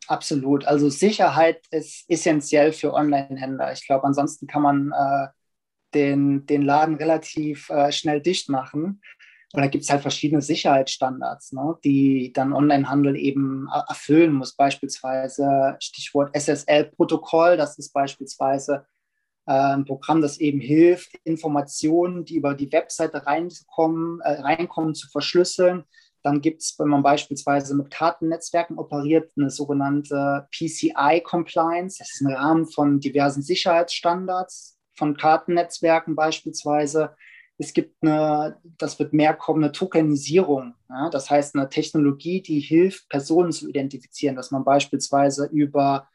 Absolut. 0.08 0.65
Also 0.65 0.89
Sicherheit 0.89 1.62
ist 1.72 2.03
essentiell 2.10 2.74
für 2.74 2.94
Online-Händler. 2.94 3.72
Ich 3.72 3.86
glaube, 3.86 4.03
ansonsten 4.03 4.46
kann 4.46 4.62
man 4.62 4.91
äh, 4.91 5.27
den, 5.94 6.46
den 6.48 6.63
Laden 6.63 6.96
relativ 6.96 7.70
äh, 7.70 7.94
schnell 7.94 8.22
dicht 8.22 8.50
machen. 8.50 9.01
Und 9.53 9.62
da 9.62 9.67
gibt 9.67 9.84
es 9.84 9.89
halt 9.89 10.01
verschiedene 10.01 10.41
Sicherheitsstandards, 10.41 11.51
ne, 11.51 11.77
die 11.84 12.31
dann 12.34 12.53
Onlinehandel 12.53 13.17
eben 13.17 13.67
erfüllen 13.88 14.34
muss. 14.34 14.55
Beispielsweise 14.55 15.75
Stichwort 15.79 16.34
SSL-Protokoll, 16.34 17.58
das 17.58 17.77
ist 17.77 17.91
beispielsweise 17.91 18.86
äh, 19.46 19.51
ein 19.51 19.86
Programm, 19.86 20.22
das 20.22 20.39
eben 20.39 20.62
hilft, 20.62 21.15
Informationen, 21.24 22.24
die 22.24 22.36
über 22.36 22.53
die 22.53 22.72
Webseite 22.72 23.25
reinkommen, 23.25 24.22
äh, 24.22 24.41
reinkommen 24.41 24.96
zu 24.96 25.10
verschlüsseln. 25.10 25.84
Dann 26.24 26.41
gibt 26.41 26.62
es, 26.62 26.77
wenn 26.77 26.88
man 26.88 27.03
beispielsweise 27.03 27.75
mit 27.75 27.89
Kartennetzwerken 27.89 28.77
operiert, 28.77 29.31
eine 29.36 29.50
sogenannte 29.50 30.48
PCI-Compliance. 30.51 31.98
Das 31.98 32.13
ist 32.13 32.22
ein 32.22 32.34
Rahmen 32.34 32.67
von 32.67 33.00
diversen 33.00 33.41
Sicherheitsstandards 33.41 34.77
von 34.96 35.17
Kartennetzwerken 35.17 36.15
beispielsweise. 36.15 37.15
Es 37.62 37.74
gibt 37.74 38.01
eine, 38.01 38.60
das 38.80 38.98
wird 38.98 39.13
mehr 39.13 39.36
kommen, 39.36 39.63
eine 39.63 39.72
Tokenisierung. 39.72 40.74
Ja? 40.89 41.12
Das 41.12 41.30
heißt, 41.30 41.56
eine 41.56 41.70
Technologie, 41.70 42.41
die 42.41 42.60
hilft, 42.60 43.08
Personen 43.08 43.51
zu 43.51 43.70
identifizieren, 43.70 44.36
dass 44.36 44.50
man 44.50 44.63
beispielsweise 44.63 45.46
über 45.46 46.08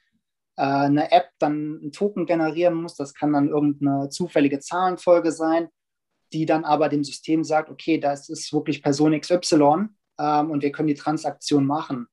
äh, 0.57 0.63
eine 0.63 1.13
App 1.13 1.31
dann 1.39 1.79
einen 1.81 1.93
Token 1.93 2.27
generieren 2.27 2.75
muss. 2.75 2.97
Das 2.97 3.15
kann 3.15 3.33
dann 3.33 3.49
irgendeine 3.49 4.09
zufällige 4.09 4.59
Zahlenfolge 4.59 5.31
sein, 5.31 5.69
die 6.33 6.47
dann 6.47 6.65
aber 6.65 6.89
dem 6.89 7.05
System 7.05 7.45
sagt, 7.45 7.71
okay, 7.71 7.99
das 7.99 8.29
ist 8.29 8.53
wirklich 8.53 8.83
Person 8.83 9.17
XY 9.17 9.87
ähm, 10.19 10.51
und 10.51 10.63
wir 10.65 10.73
können 10.73 10.89
die 10.89 10.95
Transaktion 10.95 11.65
machen. 11.65 12.09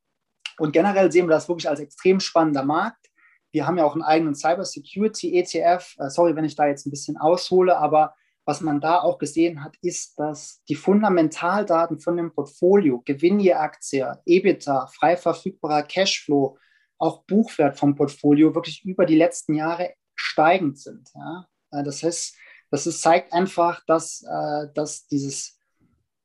Und 0.60 0.74
generell 0.74 1.12
sehen 1.12 1.25
wir 1.25 1.34
das 1.34 1.50
wirklich 1.50 1.68
als 1.68 1.80
extrem 1.80 2.20
spannender 2.20 2.63
Markt. 2.63 3.10
Wir 3.52 3.66
haben 3.66 3.80
ja 3.80 3.84
auch 3.84 3.94
einen 3.94 4.04
eigenen 4.04 4.36
Cyber 4.36 4.63
Security 4.63 5.40
ETF. 5.40 5.96
Äh, 5.98 6.12
sorry, 6.12 6.36
wenn 6.36 6.46
ich 6.46 6.56
da 6.56 6.68
jetzt 6.68 6.86
ein 6.86 6.92
bisschen 6.92 7.18
aushole, 7.18 7.75
aber 7.75 8.13
was 8.46 8.62
man 8.62 8.82
da 8.82 9.02
auch 9.02 9.18
gesehen 9.18 9.64
hat, 9.64 9.76
ist, 9.82 10.20
dass 10.20 10.62
die 10.68 10.76
Fundamentaldaten 10.76 12.00
von 12.00 12.18
dem 12.18 12.34
Portfolio, 12.34 13.02
Gewinn 13.06 13.40
je 13.40 13.54
Aktie, 13.54 14.20
EBITDA, 14.26 14.88
frei 14.88 15.16
verfügbarer 15.16 15.84
Cashflow, 15.84 16.58
auch 16.98 17.24
Buchwert 17.24 17.78
vom 17.78 17.96
Portfolio 17.96 18.54
wirklich 18.54 18.84
über 18.86 19.06
die 19.06 19.16
letzten 19.16 19.56
Jahre 19.56 19.94
steigend 20.16 20.78
sind. 20.78 21.10
Ja? 21.16 21.48
Äh, 21.72 21.84
das 21.84 22.04
heißt, 22.04 22.36
das 22.70 22.88
ist, 22.88 23.02
zeigt 23.02 23.34
einfach, 23.34 23.84
dass, 23.86 24.24
äh, 24.24 24.68
dass 24.74 25.08
dieses, 25.08 25.60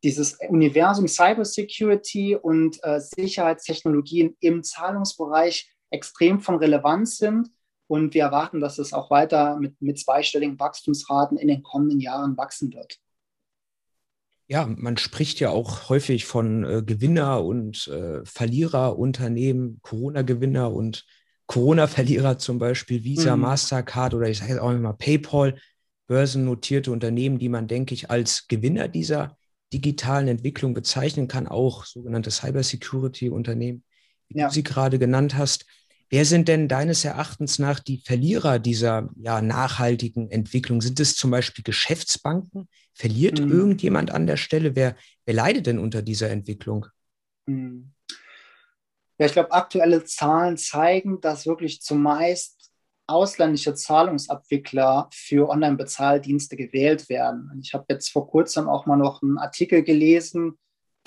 dieses 0.03 0.39
Universum 0.49 1.07
Cybersecurity 1.07 2.37
und 2.37 2.79
äh, 2.83 3.01
Sicherheitstechnologien 3.01 4.37
im 4.41 4.63
Zahlungsbereich 4.63 5.71
extrem 5.91 6.41
von 6.41 6.57
Relevanz 6.57 7.19
sind. 7.19 7.51
Und 7.89 8.15
wir 8.15 8.23
erwarten, 8.23 8.61
dass 8.61 8.79
es 8.79 8.93
auch 8.93 9.11
weiter 9.11 9.57
mit, 9.57 9.81
mit 9.83 9.99
zweistelligen 9.99 10.61
Wachstumsraten 10.61 11.37
in 11.37 11.49
den 11.49 11.63
kommenden 11.63 12.01
Jahren 12.01 12.37
wachsen 12.37 12.73
wird. 12.73 12.99
Ja, 14.47 14.67
man 14.67 14.97
spricht 14.97 15.41
ja 15.41 15.51
auch 15.51 15.89
häufig 15.89 16.25
von 16.25 16.65
äh, 16.65 16.83
Gewinner- 16.83 17.45
und 17.45 17.89
äh, 17.89 18.25
Verliererunternehmen, 18.25 19.81
Corona-Gewinner 19.83 20.73
und 20.73 21.05
Corona-Verlierer 21.47 22.39
zum 22.39 22.59
Beispiel, 22.59 23.05
Visa, 23.05 23.37
mhm. 23.37 23.43
Mastercard 23.43 24.15
oder 24.15 24.29
ich 24.29 24.39
sage 24.39 24.53
jetzt 24.53 24.61
auch 24.61 24.71
immer 24.71 24.93
PayPal, 24.93 25.59
börsennotierte 26.07 26.91
Unternehmen, 26.93 27.39
die 27.39 27.49
man, 27.49 27.69
denke 27.69 27.95
ich, 27.95 28.11
als 28.11 28.49
Gewinner 28.49 28.89
dieser 28.89 29.37
digitalen 29.73 30.29
Entwicklung 30.29 30.73
bezeichnen 30.75 31.29
kann, 31.29 31.47
auch 31.47 31.85
sogenannte 31.85 32.31
Cybersecurity-Unternehmen, 32.31 33.85
wie 34.29 34.39
ja. 34.39 34.49
du 34.49 34.55
sie 34.55 34.63
gerade 34.63 34.99
genannt 34.99 35.37
hast. 35.37 35.67
Wer 36.11 36.25
sind 36.25 36.49
denn 36.49 36.69
deines 36.69 37.05
Erachtens 37.05 37.59
nach 37.59 37.81
die 37.81 37.99
Verlierer 37.99 38.59
dieser 38.59 39.11
ja, 39.17 39.43
nachhaltigen 39.43 40.31
Entwicklung? 40.31 40.81
Sind 40.81 41.01
es 41.01 41.15
zum 41.17 41.31
Beispiel 41.31 41.63
Geschäftsbanken? 41.63 42.69
Verliert 42.95 43.41
mhm. 43.41 43.53
irgendjemand 43.53 44.11
an 44.11 44.27
der 44.27 44.39
Stelle? 44.39 44.75
Wer, 44.75 44.97
wer 45.27 45.35
leidet 45.35 45.67
denn 45.67 45.79
unter 45.79 46.01
dieser 46.01 46.31
Entwicklung? 46.31 46.87
Mhm. 47.47 47.93
Ja, 49.19 49.27
ich 49.27 49.33
glaube, 49.33 49.53
aktuelle 49.53 50.05
Zahlen 50.05 50.57
zeigen, 50.57 51.21
dass 51.21 51.47
wirklich 51.47 51.83
zumeist 51.83 52.71
ausländische 53.09 53.75
Zahlungsabwickler 53.75 55.09
für 55.13 55.49
Online-Bezahldienste 55.49 56.57
gewählt 56.57 57.09
werden. 57.09 57.51
Ich 57.63 57.75
habe 57.75 57.87
jetzt 57.89 58.11
vor 58.11 58.29
kurzem 58.29 58.69
auch 58.69 58.87
mal 58.87 58.97
noch 58.97 59.23
einen 59.23 59.39
Artikel 59.39 59.83
gelesen, 59.83 60.59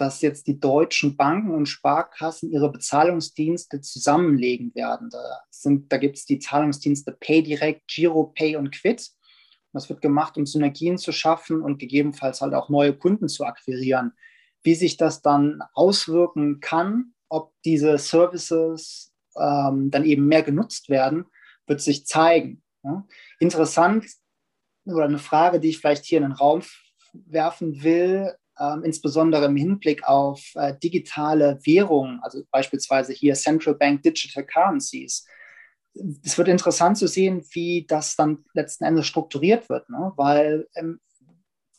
dass 0.02 0.22
jetzt 0.22 0.48
die 0.48 0.60
deutschen 0.60 1.16
Banken 1.16 1.54
und 1.54 1.68
Sparkassen 1.68 2.52
ihre 2.52 2.72
Bezahlungsdienste 2.72 3.82
zusammenlegen 3.82 4.74
werden. 4.74 5.12
Da, 5.12 5.44
da 5.64 5.98
gibt 5.98 6.18
es 6.18 6.26
die 6.26 6.40
Zahlungsdienste 6.40 7.12
PayDirect, 7.12 7.88
GiroPay 7.88 8.56
und 8.56 8.72
Quid. 8.72 9.08
Das 9.74 9.90
wird 9.90 10.02
gemacht, 10.02 10.38
um 10.38 10.48
Synergien 10.48 10.98
zu 10.98 11.12
schaffen 11.12 11.62
und 11.62 11.78
gegebenenfalls 11.78 12.42
halt 12.42 12.56
auch 12.56 12.68
neue 12.68 12.98
Kunden 12.98 13.30
zu 13.30 13.46
akquirieren. 13.46 14.14
Wie 14.64 14.74
sich 14.74 14.98
das 14.98 15.22
dann 15.22 15.62
auswirken 15.76 16.62
kann, 16.62 17.14
ob 17.30 17.54
diese 17.64 18.00
Services 18.00 19.14
ähm, 19.38 19.92
dann 19.92 20.04
eben 20.04 20.26
mehr 20.26 20.42
genutzt 20.42 20.90
werden, 20.90 21.28
wird 21.68 21.80
sich 21.80 22.08
zeigen. 22.08 22.64
Ja? 22.84 23.06
Interessant 23.40 24.08
oder 24.86 25.06
eine 25.06 25.20
Frage, 25.20 25.60
die 25.60 25.70
ich 25.70 25.78
vielleicht 25.78 26.06
hier 26.06 26.18
in 26.18 26.24
den 26.24 26.32
Raum 26.32 26.64
werfen 27.14 27.84
will, 27.84 28.34
ähm, 28.62 28.84
insbesondere 28.84 29.46
im 29.46 29.56
Hinblick 29.56 30.04
auf 30.08 30.42
äh, 30.56 30.78
digitale 30.78 31.60
Währungen, 31.64 32.20
also 32.22 32.44
beispielsweise 32.52 33.12
hier 33.12 33.34
Central 33.34 33.76
Bank 33.76 34.04
Digital 34.04 34.46
Currencies. 34.46 35.26
Es 36.24 36.38
wird 36.38 36.48
interessant 36.48 36.98
zu 36.98 37.08
sehen, 37.08 37.44
wie 37.52 37.86
das 37.88 38.16
dann 38.16 38.46
letzten 38.54 38.84
Endes 38.84 39.08
strukturiert 39.08 39.68
wird, 39.68 39.90
ne? 39.90 40.14
weil 40.16 40.68
ähm, 40.76 41.00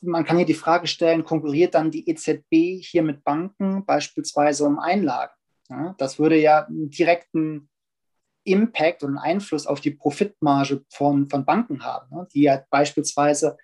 man 0.00 0.24
kann 0.24 0.36
hier 0.36 0.46
die 0.46 0.54
Frage 0.54 0.88
stellen, 0.88 1.24
konkurriert 1.24 1.74
dann 1.74 1.92
die 1.92 2.10
EZB 2.10 2.82
hier 2.84 3.02
mit 3.02 3.22
Banken 3.22 3.86
beispielsweise 3.86 4.64
um 4.64 4.80
Einlagen? 4.80 5.32
Ja? 5.70 5.94
Das 5.98 6.18
würde 6.18 6.36
ja 6.36 6.66
einen 6.66 6.90
direkten 6.90 7.70
Impact 8.44 9.04
und 9.04 9.18
Einfluss 9.18 9.68
auf 9.68 9.80
die 9.80 9.92
Profitmarge 9.92 10.84
von, 10.90 11.30
von 11.30 11.44
Banken 11.44 11.84
haben, 11.84 12.14
ne? 12.14 12.26
die 12.34 12.42
ja 12.42 12.64
beispielsweise 12.70 13.56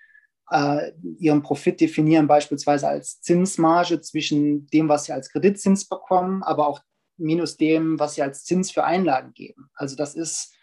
äh, 0.50 0.92
ihren 1.18 1.42
Profit 1.42 1.80
definieren, 1.80 2.26
beispielsweise 2.26 2.88
als 2.88 3.20
Zinsmarge 3.20 4.00
zwischen 4.00 4.66
dem, 4.68 4.88
was 4.88 5.04
sie 5.04 5.12
als 5.12 5.30
Kreditzins 5.30 5.86
bekommen, 5.86 6.42
aber 6.42 6.66
auch 6.68 6.80
minus 7.16 7.56
dem, 7.56 7.98
was 7.98 8.14
sie 8.14 8.22
als 8.22 8.44
Zins 8.44 8.70
für 8.70 8.84
Einlagen 8.84 9.32
geben. 9.34 9.70
Also 9.74 9.96
das 9.96 10.14
ist 10.14 10.54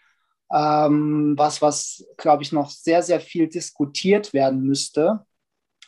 ähm, 0.52 1.34
was, 1.36 1.60
was, 1.60 2.04
glaube 2.16 2.42
ich, 2.42 2.52
noch 2.52 2.70
sehr, 2.70 3.02
sehr 3.02 3.20
viel 3.20 3.48
diskutiert 3.48 4.32
werden 4.32 4.62
müsste. 4.62 5.24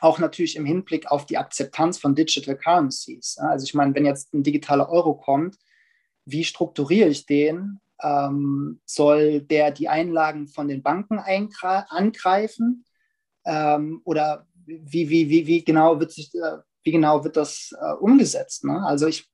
Auch 0.01 0.19
natürlich 0.19 0.57
im 0.57 0.65
Hinblick 0.65 1.11
auf 1.11 1.27
die 1.27 1.39
Akzeptanz 1.39 1.99
von 1.99 2.15
Digital 2.15 2.57
Currencies. 2.57 3.39
Also 3.39 3.65
ich 3.65 3.75
meine, 3.75 3.95
wenn 3.95 4.07
jetzt 4.07 4.33
ein 4.35 4.43
digitaler 4.43 4.89
Euro 4.91 5.15
kommt, 5.15 5.57
wie 6.25 6.45
strukturiere 6.45 7.09
ich 7.09 7.27
den? 7.27 7.81
Ähm, 8.01 8.81
soll 8.85 9.41
der 9.41 9.73
die 9.73 9.89
Einlagen 9.89 10.47
von 10.47 10.69
den 10.69 10.83
Banken 10.83 11.19
angreifen? 11.19 12.85
Ähm, 13.49 14.03
oder 14.05 14.47
wie, 14.67 15.09
wie, 15.09 15.29
wie, 15.29 15.47
wie 15.47 15.65
genau 15.65 15.99
wird 15.99 16.13
sich, 16.13 16.33
äh, 16.35 16.59
wie 16.85 16.93
genau 16.93 17.25
wird 17.25 17.37
das 17.37 17.75
äh, 17.81 17.93
umgesetzt? 17.95 18.65
Ne? 18.65 18.81
Also 18.85 19.07
ich, 19.07 19.29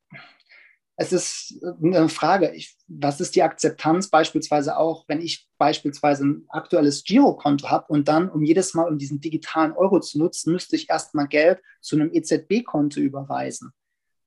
es 0.96 1.12
ist 1.12 1.60
eine 1.82 2.08
Frage, 2.08 2.54
ich, 2.54 2.76
was 2.86 3.20
ist 3.20 3.34
die 3.34 3.42
Akzeptanz 3.42 4.08
beispielsweise 4.08 4.76
auch, 4.76 5.04
wenn 5.08 5.20
ich 5.20 5.48
beispielsweise 5.58 6.24
ein 6.24 6.44
aktuelles 6.48 7.02
Girokonto 7.02 7.68
habe 7.68 7.86
und 7.88 8.06
dann, 8.06 8.30
um 8.30 8.44
jedes 8.44 8.74
Mal, 8.74 8.88
um 8.88 8.96
diesen 8.96 9.20
digitalen 9.20 9.72
Euro 9.72 9.98
zu 9.98 10.18
nutzen, 10.18 10.52
müsste 10.52 10.76
ich 10.76 10.88
erstmal 10.88 11.26
Geld 11.26 11.60
zu 11.80 11.96
einem 11.96 12.10
EZB-Konto 12.12 13.00
überweisen. 13.00 13.72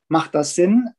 Macht 0.09 0.35
das 0.35 0.55
Sinn? 0.55 0.89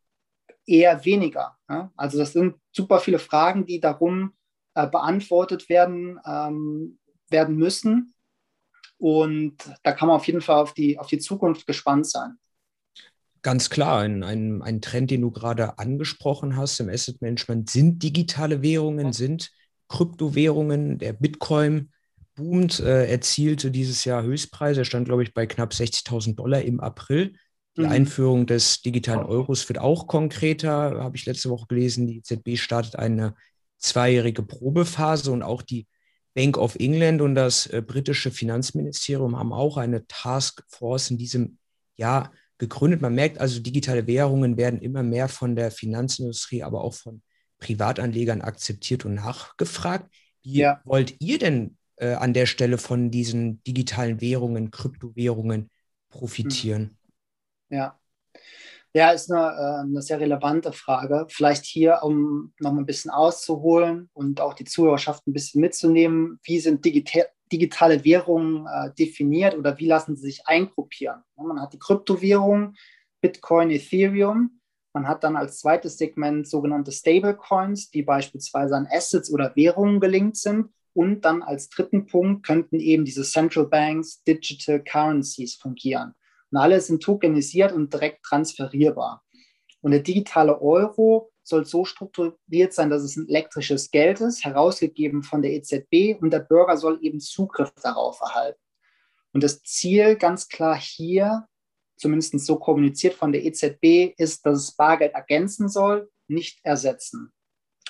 Eher 0.66 1.04
weniger. 1.04 1.56
Ja? 1.68 1.92
Also 1.96 2.18
das 2.18 2.32
sind 2.32 2.56
super 2.72 3.00
viele 3.00 3.18
Fragen, 3.18 3.66
die 3.66 3.80
darum 3.80 4.32
äh, 4.74 4.86
beantwortet 4.86 5.68
werden, 5.68 6.18
ähm, 6.24 6.98
werden 7.28 7.56
müssen. 7.56 8.14
Und 8.98 9.56
da 9.82 9.92
kann 9.92 10.08
man 10.08 10.16
auf 10.16 10.26
jeden 10.26 10.40
Fall 10.40 10.60
auf 10.60 10.74
die, 10.74 10.98
auf 10.98 11.06
die 11.06 11.18
Zukunft 11.18 11.66
gespannt 11.66 12.06
sein. 12.06 12.38
Ganz 13.42 13.70
klar, 13.70 14.00
ein, 14.00 14.24
ein, 14.24 14.62
ein 14.62 14.80
Trend, 14.80 15.10
den 15.12 15.22
du 15.22 15.30
gerade 15.30 15.78
angesprochen 15.78 16.56
hast 16.56 16.80
im 16.80 16.88
Asset 16.88 17.22
Management, 17.22 17.70
sind 17.70 18.02
digitale 18.02 18.62
Währungen, 18.62 19.12
sind 19.12 19.50
Kryptowährungen. 19.88 20.98
Der 20.98 21.12
Bitcoin 21.12 21.92
boomt, 22.34 22.80
äh, 22.80 23.06
erzielte 23.06 23.70
dieses 23.70 24.04
Jahr 24.04 24.24
Höchstpreise. 24.24 24.80
Er 24.80 24.84
stand, 24.84 25.06
glaube 25.06 25.22
ich, 25.22 25.34
bei 25.34 25.46
knapp 25.46 25.72
60.000 25.72 26.34
Dollar 26.34 26.62
im 26.62 26.80
April. 26.80 27.34
Die 27.76 27.82
mhm. 27.82 27.90
Einführung 27.90 28.46
des 28.46 28.82
digitalen 28.82 29.24
Euros 29.24 29.68
wird 29.68 29.78
auch 29.78 30.08
konkreter, 30.08 31.02
habe 31.02 31.16
ich 31.16 31.26
letzte 31.26 31.48
Woche 31.48 31.66
gelesen. 31.68 32.08
Die 32.08 32.18
EZB 32.18 32.56
startet 32.56 32.96
eine 32.96 33.34
zweijährige 33.78 34.42
Probephase 34.42 35.30
und 35.30 35.44
auch 35.44 35.62
die 35.62 35.86
Bank 36.38 36.56
of 36.56 36.76
England 36.76 37.20
und 37.20 37.34
das 37.34 37.66
äh, 37.66 37.82
britische 37.84 38.30
Finanzministerium 38.30 39.36
haben 39.36 39.52
auch 39.52 39.76
eine 39.76 40.06
Taskforce 40.06 41.10
in 41.10 41.18
diesem 41.18 41.58
Jahr 41.96 42.32
gegründet. 42.58 43.00
Man 43.00 43.16
merkt 43.16 43.38
also, 43.38 43.58
digitale 43.58 44.06
Währungen 44.06 44.56
werden 44.56 44.80
immer 44.80 45.02
mehr 45.02 45.26
von 45.28 45.56
der 45.56 45.72
Finanzindustrie, 45.72 46.62
aber 46.62 46.84
auch 46.84 46.94
von 46.94 47.22
Privatanlegern 47.58 48.40
akzeptiert 48.40 49.04
und 49.04 49.14
nachgefragt. 49.14 50.14
Wie 50.44 50.60
ja. 50.60 50.80
wollt 50.84 51.16
ihr 51.18 51.40
denn 51.40 51.76
äh, 51.96 52.12
an 52.12 52.34
der 52.34 52.46
Stelle 52.46 52.78
von 52.78 53.10
diesen 53.10 53.60
digitalen 53.64 54.20
Währungen, 54.20 54.70
Kryptowährungen 54.70 55.70
profitieren? 56.08 56.98
Ja. 57.68 57.98
Ja, 58.98 59.12
ist 59.12 59.30
eine, 59.30 59.46
äh, 59.46 59.80
eine 59.82 60.02
sehr 60.02 60.18
relevante 60.18 60.72
Frage. 60.72 61.24
Vielleicht 61.28 61.64
hier, 61.64 62.00
um 62.02 62.52
noch 62.58 62.72
ein 62.72 62.84
bisschen 62.84 63.12
auszuholen 63.12 64.10
und 64.12 64.40
auch 64.40 64.54
die 64.54 64.64
Zuhörerschaft 64.64 65.24
ein 65.24 65.32
bisschen 65.32 65.60
mitzunehmen. 65.60 66.40
Wie 66.42 66.58
sind 66.58 66.84
digital, 66.84 67.28
digitale 67.52 68.04
Währungen 68.04 68.66
äh, 68.66 68.92
definiert 68.98 69.56
oder 69.56 69.78
wie 69.78 69.86
lassen 69.86 70.16
sie 70.16 70.22
sich 70.22 70.48
eingruppieren? 70.48 71.22
Man 71.36 71.60
hat 71.60 71.74
die 71.74 71.78
Kryptowährungen, 71.78 72.76
Bitcoin, 73.20 73.70
Ethereum. 73.70 74.58
Man 74.92 75.06
hat 75.06 75.22
dann 75.22 75.36
als 75.36 75.60
zweites 75.60 75.96
Segment 75.96 76.48
sogenannte 76.48 76.90
Stablecoins, 76.90 77.92
die 77.92 78.02
beispielsweise 78.02 78.74
an 78.74 78.88
Assets 78.90 79.32
oder 79.32 79.54
Währungen 79.54 80.00
gelinkt 80.00 80.38
sind. 80.38 80.70
Und 80.92 81.24
dann 81.24 81.44
als 81.44 81.68
dritten 81.68 82.06
Punkt 82.06 82.44
könnten 82.44 82.80
eben 82.80 83.04
diese 83.04 83.22
Central 83.22 83.66
Banks, 83.66 84.24
Digital 84.24 84.82
Currencies 84.82 85.54
fungieren. 85.54 86.14
Und 86.50 86.58
alle 86.58 86.80
sind 86.80 87.02
tokenisiert 87.02 87.72
und 87.72 87.92
direkt 87.92 88.24
transferierbar. 88.24 89.22
Und 89.80 89.92
der 89.92 90.00
digitale 90.00 90.60
Euro 90.60 91.30
soll 91.42 91.64
so 91.64 91.84
strukturiert 91.84 92.72
sein, 92.72 92.90
dass 92.90 93.02
es 93.02 93.16
ein 93.16 93.28
elektrisches 93.28 93.90
Geld 93.90 94.20
ist, 94.20 94.44
herausgegeben 94.44 95.22
von 95.22 95.42
der 95.42 95.52
EZB 95.52 96.20
und 96.20 96.30
der 96.30 96.40
Bürger 96.40 96.76
soll 96.76 96.98
eben 97.02 97.20
Zugriff 97.20 97.72
darauf 97.82 98.20
erhalten. 98.20 98.60
Und 99.32 99.42
das 99.42 99.62
Ziel 99.62 100.16
ganz 100.16 100.48
klar 100.48 100.78
hier, 100.78 101.46
zumindest 101.96 102.38
so 102.40 102.58
kommuniziert 102.58 103.14
von 103.14 103.32
der 103.32 103.44
EZB, 103.44 104.14
ist, 104.18 104.44
dass 104.44 104.58
es 104.58 104.76
Bargeld 104.76 105.14
ergänzen 105.14 105.68
soll, 105.68 106.10
nicht 106.28 106.60
ersetzen. 106.64 107.32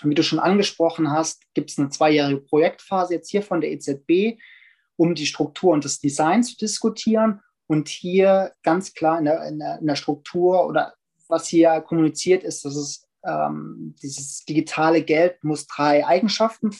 Und 0.02 0.10
wie 0.10 0.14
du 0.14 0.22
schon 0.22 0.38
angesprochen 0.38 1.10
hast, 1.10 1.42
gibt 1.54 1.70
es 1.70 1.78
eine 1.78 1.88
zweijährige 1.88 2.40
Projektphase 2.40 3.14
jetzt 3.14 3.30
hier 3.30 3.42
von 3.42 3.60
der 3.60 3.72
EZB, 3.72 4.38
um 4.96 5.14
die 5.14 5.26
Struktur 5.26 5.72
und 5.72 5.84
das 5.84 5.98
Design 5.98 6.42
zu 6.42 6.56
diskutieren 6.56 7.40
und 7.68 7.88
hier 7.88 8.52
ganz 8.62 8.94
klar 8.94 9.18
in 9.18 9.26
der, 9.26 9.46
in 9.46 9.58
der, 9.60 9.78
in 9.78 9.86
der 9.86 9.94
Struktur 9.94 10.66
oder 10.66 10.94
was 11.28 11.46
hier 11.46 11.80
kommuniziert 11.82 12.42
ist, 12.42 12.64
dass 12.64 12.74
es 12.74 13.06
ähm, 13.24 13.94
dieses 14.02 14.44
digitale 14.44 15.02
Geld 15.02 15.44
muss 15.44 15.66
drei 15.66 16.04
Eigenschaften 16.06 16.70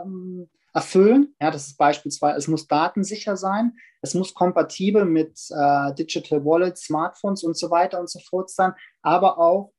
ähm, 0.00 0.48
erfüllen. 0.72 1.34
Ja, 1.40 1.50
das 1.50 1.66
ist 1.66 1.76
beispielsweise, 1.76 2.38
es 2.38 2.48
muss 2.48 2.68
datensicher 2.68 3.36
sein, 3.36 3.72
es 4.02 4.14
muss 4.14 4.34
kompatibel 4.34 5.04
mit 5.04 5.36
äh, 5.50 5.94
Digital 5.94 6.44
Wallets, 6.44 6.82
Smartphones 6.84 7.42
und 7.42 7.56
so 7.56 7.70
weiter 7.70 7.98
und 7.98 8.08
so 8.08 8.20
fort 8.20 8.48
sein, 8.50 8.72
aber 9.02 9.38
auch, 9.38 9.72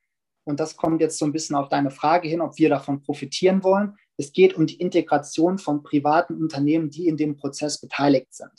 und 0.46 0.60
das 0.60 0.76
kommt 0.76 1.02
jetzt 1.02 1.18
so 1.18 1.26
ein 1.26 1.32
bisschen 1.32 1.56
auf 1.56 1.70
deine 1.70 1.92
Frage 1.92 2.28
hin, 2.28 2.42
ob 2.42 2.58
wir 2.58 2.70
davon 2.70 3.02
profitieren 3.02 3.64
wollen, 3.64 3.96
es 4.18 4.34
geht 4.34 4.56
um 4.56 4.66
die 4.66 4.82
Integration 4.82 5.60
von 5.60 5.84
privaten 5.84 6.42
Unternehmen, 6.42 6.90
die 6.90 7.08
in 7.08 7.16
dem 7.16 7.38
Prozess 7.38 7.80
beteiligt 7.80 8.34
sind. 8.34 8.52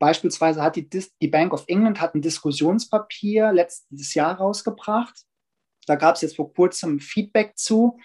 Beispielsweise 0.00 0.62
hat 0.62 0.76
die, 0.76 0.88
die 0.88 1.28
Bank 1.28 1.52
of 1.52 1.64
England 1.68 2.00
hat 2.00 2.14
ein 2.14 2.22
Diskussionspapier 2.22 3.52
letztes 3.52 4.14
Jahr 4.14 4.34
rausgebracht. 4.34 5.14
Da 5.86 5.94
gab 5.94 6.14
es 6.14 6.22
jetzt 6.22 6.36
vor 6.36 6.52
kurzem 6.54 7.00
Feedback 7.00 7.58
zu. 7.58 7.98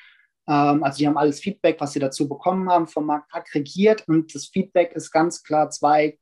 Ähm, 0.45 0.83
also 0.83 0.97
die 0.97 1.07
haben 1.07 1.17
alles 1.17 1.39
Feedback, 1.39 1.79
was 1.79 1.93
sie 1.93 1.99
dazu 1.99 2.27
bekommen 2.27 2.69
haben, 2.69 2.87
vom 2.87 3.05
Markt 3.05 3.33
aggregiert. 3.33 4.05
Und 4.09 4.35
das 4.35 4.47
Feedback 4.47 4.91
ist 4.91 5.09
ganz 5.09 5.41
klar 5.41 5.69
zwei 5.69 6.19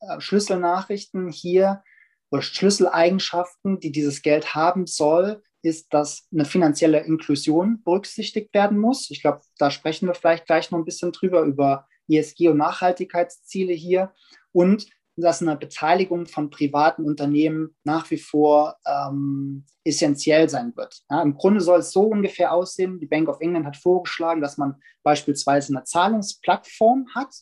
äh, 0.00 0.20
Schlüsselnachrichten 0.20 1.30
hier 1.30 1.82
oder 2.30 2.40
Schlüsseleigenschaften, 2.40 3.78
die 3.78 3.92
dieses 3.92 4.22
Geld 4.22 4.54
haben 4.54 4.86
soll, 4.86 5.42
ist, 5.60 5.92
dass 5.92 6.28
eine 6.32 6.46
finanzielle 6.46 7.00
Inklusion 7.00 7.82
berücksichtigt 7.82 8.54
werden 8.54 8.78
muss. 8.78 9.10
Ich 9.10 9.20
glaube, 9.20 9.42
da 9.58 9.70
sprechen 9.70 10.08
wir 10.08 10.14
vielleicht 10.14 10.46
gleich 10.46 10.70
noch 10.70 10.78
ein 10.78 10.86
bisschen 10.86 11.12
drüber, 11.12 11.42
über 11.42 11.86
ESG 12.08 12.48
und 12.48 12.56
Nachhaltigkeitsziele 12.56 13.74
hier. 13.74 14.14
Und 14.52 14.86
dass 15.20 15.42
eine 15.42 15.56
Beteiligung 15.56 16.26
von 16.26 16.50
privaten 16.50 17.04
Unternehmen 17.04 17.74
nach 17.84 18.10
wie 18.10 18.18
vor 18.18 18.76
ähm, 18.86 19.64
essentiell 19.84 20.48
sein 20.48 20.72
wird. 20.76 21.02
Ja, 21.10 21.22
Im 21.22 21.34
Grunde 21.34 21.60
soll 21.60 21.80
es 21.80 21.92
so 21.92 22.02
ungefähr 22.02 22.52
aussehen. 22.52 22.98
Die 22.98 23.06
Bank 23.06 23.28
of 23.28 23.40
England 23.40 23.66
hat 23.66 23.76
vorgeschlagen, 23.76 24.40
dass 24.40 24.58
man 24.58 24.76
beispielsweise 25.02 25.74
eine 25.74 25.84
Zahlungsplattform 25.84 27.06
hat. 27.14 27.34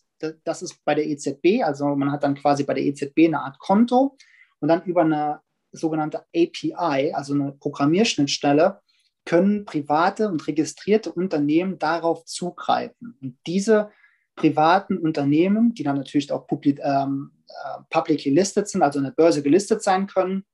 Das 0.45 0.63
ist 0.63 0.85
bei 0.85 0.95
der 0.95 1.07
EZB, 1.07 1.63
also 1.63 1.95
man 1.95 2.11
hat 2.11 2.25
dann 2.25 2.35
quasi 2.35 2.65
bei 2.65 2.75
der 2.75 2.85
EZB 2.85 3.27
eine 3.27 3.41
Art 3.41 3.59
Konto 3.61 4.17
und 4.59 4.69
dann 4.69 4.83
über 4.83 5.03
eine 5.03 5.41
sogenannte 5.71 6.25
API, 6.35 7.13
also 7.13 7.35
eine 7.35 7.53
Programmierschnittstelle, 7.53 8.81
können 9.25 9.65
private 9.65 10.29
und 10.29 10.47
registrierte 10.49 11.13
Unternehmen 11.13 11.79
darauf 11.79 12.25
zugreifen. 12.25 13.19
Und 13.21 13.39
diese 13.47 13.91
privaten 14.35 14.97
Unternehmen, 14.97 15.75
die 15.75 15.83
dann 15.83 15.97
natürlich 15.97 16.33
auch 16.33 16.47
publik, 16.47 16.81
ähm, 16.83 17.33
äh, 17.33 17.38
publicly 17.91 18.31
listed 18.33 18.69
sind, 18.69 18.83
also 18.83 18.99
an 18.99 19.07
der 19.07 19.13
Börse 19.13 19.43
gelistet 19.43 19.83
sein 19.83 20.07
können, 20.07 20.45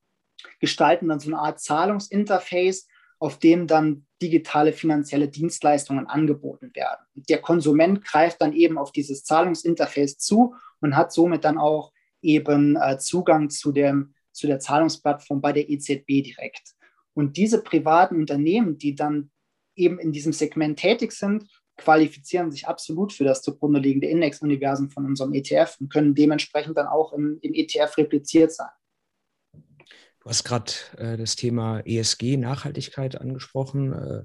gestalten 0.60 1.08
dann 1.08 1.20
so 1.20 1.30
eine 1.30 1.38
Art 1.38 1.60
Zahlungsinterface, 1.60 2.86
auf 3.18 3.38
dem 3.38 3.66
dann 3.66 4.06
digitale 4.20 4.72
finanzielle 4.72 5.28
Dienstleistungen 5.28 6.06
angeboten 6.06 6.74
werden. 6.74 7.06
Der 7.14 7.40
Konsument 7.40 8.04
greift 8.04 8.40
dann 8.40 8.52
eben 8.52 8.76
auf 8.76 8.92
dieses 8.92 9.24
Zahlungsinterface 9.24 10.18
zu 10.18 10.54
und 10.80 10.96
hat 10.96 11.12
somit 11.12 11.44
dann 11.44 11.58
auch 11.58 11.92
eben 12.20 12.76
äh, 12.76 12.98
Zugang 12.98 13.50
zu, 13.50 13.72
dem, 13.72 14.14
zu 14.32 14.46
der 14.46 14.58
Zahlungsplattform 14.58 15.40
bei 15.40 15.52
der 15.52 15.68
EZB 15.68 16.06
direkt. 16.22 16.74
Und 17.14 17.36
diese 17.36 17.62
privaten 17.62 18.16
Unternehmen, 18.16 18.78
die 18.78 18.94
dann 18.94 19.30
eben 19.76 19.98
in 19.98 20.12
diesem 20.12 20.32
Segment 20.32 20.78
tätig 20.78 21.12
sind, 21.12 21.44
qualifizieren 21.76 22.50
sich 22.50 22.68
absolut 22.68 23.12
für 23.12 23.24
das 23.24 23.42
zugrunde 23.42 23.80
liegende 23.80 24.06
Indexuniversum 24.06 24.90
von 24.90 25.06
unserem 25.06 25.34
ETF 25.34 25.76
und 25.80 25.92
können 25.92 26.14
dementsprechend 26.14 26.76
dann 26.78 26.86
auch 26.86 27.12
im, 27.12 27.38
im 27.42 27.54
ETF 27.54 27.96
repliziert 27.98 28.52
sein. 28.52 28.68
Du 29.52 30.30
hast 30.30 30.44
gerade 30.44 30.72
äh, 30.96 31.16
das 31.16 31.36
Thema 31.36 31.80
ESG, 31.80 32.36
Nachhaltigkeit 32.36 33.20
angesprochen. 33.20 33.92
Äh, 33.92 34.22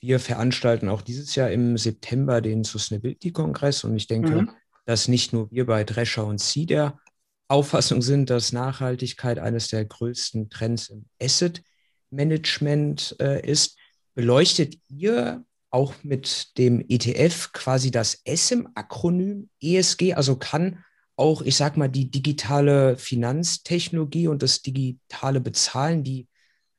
wir 0.00 0.20
veranstalten 0.20 0.88
auch 0.88 1.02
dieses 1.02 1.34
Jahr 1.34 1.50
im 1.50 1.76
September 1.76 2.40
den 2.40 2.64
Sustainability-Kongress 2.64 3.84
und 3.84 3.96
ich 3.96 4.06
denke, 4.06 4.42
mhm. 4.42 4.50
dass 4.86 5.08
nicht 5.08 5.32
nur 5.32 5.50
wir 5.50 5.66
bei 5.66 5.84
Drescher 5.84 6.26
und 6.26 6.40
Sie 6.40 6.66
der 6.66 6.98
Auffassung 7.48 8.02
sind, 8.02 8.30
dass 8.30 8.52
Nachhaltigkeit 8.52 9.38
eines 9.38 9.68
der 9.68 9.84
größten 9.84 10.48
Trends 10.48 10.88
im 10.88 11.06
Asset 11.20 11.62
Management 12.10 13.16
äh, 13.20 13.46
ist. 13.46 13.78
Beleuchtet 14.14 14.76
ihr 14.88 15.44
auch 15.74 15.92
mit 16.04 16.56
dem 16.56 16.84
ETF 16.88 17.52
quasi 17.52 17.90
das 17.90 18.22
ESSIM-Akronym 18.24 19.50
ESG, 19.60 20.14
also 20.14 20.36
kann 20.36 20.84
auch, 21.16 21.42
ich 21.42 21.56
sag 21.56 21.76
mal, 21.76 21.88
die 21.88 22.10
digitale 22.10 22.96
Finanztechnologie 22.96 24.28
und 24.28 24.42
das 24.42 24.62
digitale 24.62 25.40
Bezahlen, 25.40 26.04
die 26.04 26.28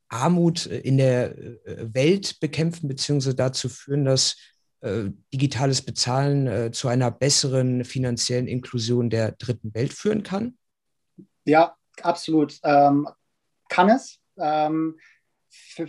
Armut 0.08 0.68
äh, 0.68 0.80
in 0.80 0.98
der 0.98 1.38
äh, 1.38 1.94
Welt 1.94 2.40
bekämpfen, 2.40 2.88
beziehungsweise 2.88 3.36
dazu 3.36 3.68
führen, 3.68 4.06
dass 4.06 4.38
äh, 4.80 5.10
digitales 5.34 5.82
Bezahlen 5.82 6.48
äh, 6.48 6.72
zu 6.72 6.88
einer 6.88 7.12
besseren 7.12 7.84
finanziellen 7.84 8.48
Inklusion 8.48 9.10
der 9.10 9.34
dritten 9.34 9.74
Welt 9.74 9.92
führen 9.94 10.24
kann? 10.24 10.58
Ja, 11.44 11.76
absolut. 12.02 12.60
Ähm, 12.64 13.10
kann 13.68 13.90
es. 13.90 14.20
Ähm, 14.38 14.98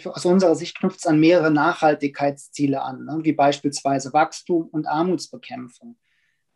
aus 0.07 0.25
unserer 0.25 0.55
Sicht 0.55 0.79
knüpft 0.79 0.99
es 0.99 1.07
an 1.07 1.21
mehrere 1.21 1.51
Nachhaltigkeitsziele 1.51 2.83
an, 2.83 3.05
ne, 3.05 3.21
wie 3.23 3.33
beispielsweise 3.33 4.13
Wachstum 4.13 4.69
und 4.69 4.87
Armutsbekämpfung. 4.87 5.97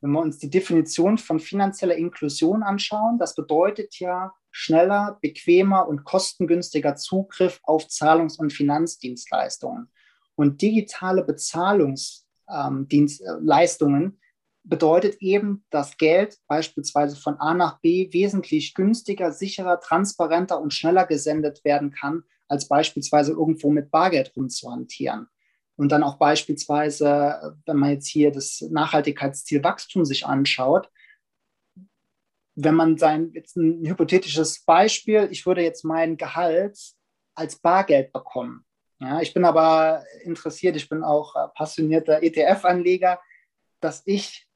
Wenn 0.00 0.12
wir 0.12 0.20
uns 0.20 0.38
die 0.38 0.50
Definition 0.50 1.18
von 1.18 1.40
finanzieller 1.40 1.94
Inklusion 1.94 2.62
anschauen, 2.62 3.18
das 3.18 3.34
bedeutet 3.34 3.98
ja 3.98 4.32
schneller, 4.50 5.18
bequemer 5.20 5.86
und 5.86 6.04
kostengünstiger 6.04 6.96
Zugriff 6.96 7.60
auf 7.62 7.86
Zahlungs- 7.88 8.38
und 8.38 8.52
Finanzdienstleistungen. 8.52 9.90
Und 10.34 10.62
digitale 10.62 11.22
Bezahlungsleistungen 11.22 14.04
ähm, 14.04 14.18
bedeutet 14.64 15.20
eben, 15.20 15.64
dass 15.70 15.98
Geld 15.98 16.38
beispielsweise 16.46 17.16
von 17.16 17.38
A 17.38 17.54
nach 17.54 17.80
B 17.80 18.08
wesentlich 18.12 18.74
günstiger, 18.74 19.32
sicherer, 19.32 19.80
transparenter 19.80 20.60
und 20.60 20.72
schneller 20.72 21.06
gesendet 21.06 21.64
werden 21.64 21.90
kann, 21.90 22.24
als 22.50 22.68
beispielsweise 22.68 23.32
irgendwo 23.32 23.70
mit 23.70 23.90
Bargeld 23.90 24.32
rumzuhantieren. 24.36 25.28
Und 25.76 25.90
dann 25.92 26.02
auch 26.02 26.16
beispielsweise, 26.18 27.56
wenn 27.64 27.76
man 27.76 27.90
jetzt 27.90 28.08
hier 28.08 28.30
das 28.30 28.60
Nachhaltigkeitsziel 28.70 29.64
Wachstum 29.64 30.04
sich 30.04 30.26
anschaut, 30.26 30.90
wenn 32.56 32.74
man 32.74 32.98
sein, 32.98 33.30
jetzt 33.32 33.56
ein 33.56 33.86
hypothetisches 33.86 34.64
Beispiel, 34.64 35.28
ich 35.30 35.46
würde 35.46 35.62
jetzt 35.62 35.84
mein 35.84 36.16
Gehalt 36.16 36.78
als 37.34 37.56
Bargeld 37.56 38.12
bekommen. 38.12 38.66
Ja, 38.98 39.22
ich 39.22 39.32
bin 39.32 39.46
aber 39.46 40.04
interessiert, 40.24 40.76
ich 40.76 40.88
bin 40.88 41.02
auch 41.02 41.34
passionierter 41.54 42.22
ETF-Anleger, 42.22 43.18
dass 43.80 44.02
ich 44.04 44.46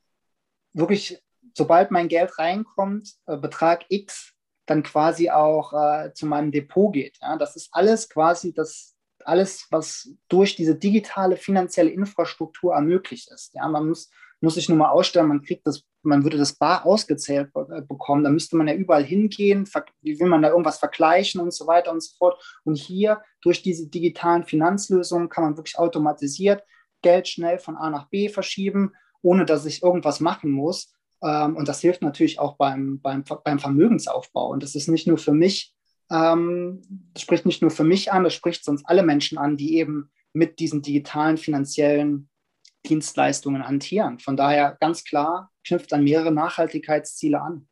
wirklich, 0.74 1.22
sobald 1.57 1.90
mein 1.90 2.09
Geld 2.09 2.38
reinkommt, 2.38 3.14
äh, 3.26 3.38
Betrag 3.38 3.87
X 3.88 4.33
dann 4.66 4.83
quasi 4.83 5.31
auch 5.31 5.72
äh, 5.72 6.12
zu 6.14 6.27
meinem 6.27 6.53
Depot 6.53 6.92
geht. 6.92 7.18
Ja? 7.20 7.37
Das 7.37 7.57
ist 7.57 7.68
alles 7.72 8.09
quasi 8.09 8.53
das 8.53 8.94
alles, 9.24 9.66
was 9.70 10.11
durch 10.29 10.57
diese 10.57 10.74
digitale 10.74 11.37
finanzielle 11.37 11.90
Infrastruktur 11.90 12.74
ermöglicht 12.74 13.31
ist. 13.33 13.55
Ja, 13.55 13.66
man 13.68 13.88
muss, 13.88 14.11
muss 14.40 14.55
sich 14.55 14.68
nur 14.68 14.79
mal 14.79 14.90
ausstellen, 14.90 15.29
man 15.29 15.42
kriegt 15.42 15.66
das, 15.66 15.85
man 16.03 16.22
würde 16.22 16.37
das 16.37 16.55
bar 16.55 16.85
ausgezählt 16.85 17.50
bekommen, 17.88 18.24
da 18.24 18.31
müsste 18.31 18.57
man 18.57 18.68
ja 18.68 18.74
überall 18.74 19.05
hingehen, 19.05 19.68
wie 20.03 20.20
will 20.20 20.29
man 20.29 20.42
da 20.42 20.50
irgendwas 20.50 20.79
vergleichen 20.79 21.40
und 21.40 21.53
so 21.53 21.66
weiter 21.66 21.90
und 21.90 22.03
so 22.03 22.14
fort. 22.16 22.42
Und 22.64 22.77
hier 22.77 23.22
durch 23.40 23.62
diese 23.62 23.88
digitalen 23.88 24.44
Finanzlösungen 24.44 25.29
kann 25.29 25.44
man 25.44 25.57
wirklich 25.57 25.79
automatisiert 25.79 26.62
Geld 27.03 27.29
schnell 27.29 27.59
von 27.59 27.77
A 27.77 27.90
nach 27.90 28.09
B 28.09 28.29
verschieben, 28.29 28.92
ohne 29.22 29.44
dass 29.44 29.66
ich 29.66 29.83
irgendwas 29.83 30.20
machen 30.20 30.50
muss. 30.50 30.93
Ähm, 31.24 31.56
und 31.56 31.66
das 31.68 31.80
hilft 31.80 32.02
natürlich 32.02 32.38
auch 32.38 32.56
beim, 32.56 33.00
beim, 33.00 33.24
beim 33.44 33.58
Vermögensaufbau. 33.58 34.50
Und 34.50 34.62
das 34.62 34.74
ist 34.74 34.88
nicht 34.88 35.06
nur 35.06 35.18
für 35.18 35.32
mich, 35.32 35.74
ähm, 36.10 36.82
das 37.14 37.22
spricht 37.22 37.46
nicht 37.46 37.62
nur 37.62 37.70
für 37.70 37.84
mich 37.84 38.12
an, 38.12 38.24
das 38.24 38.34
spricht 38.34 38.64
sonst 38.64 38.84
alle 38.84 39.02
Menschen 39.02 39.38
an, 39.38 39.56
die 39.56 39.76
eben 39.76 40.10
mit 40.32 40.58
diesen 40.58 40.82
digitalen 40.82 41.38
finanziellen 41.38 42.28
Dienstleistungen 42.87 43.66
hantieren. 43.66 44.18
Von 44.18 44.37
daher 44.37 44.76
ganz 44.78 45.04
klar, 45.04 45.50
knüpft 45.66 45.92
an 45.92 46.04
mehrere 46.04 46.32
Nachhaltigkeitsziele 46.32 47.40
an. 47.40 47.66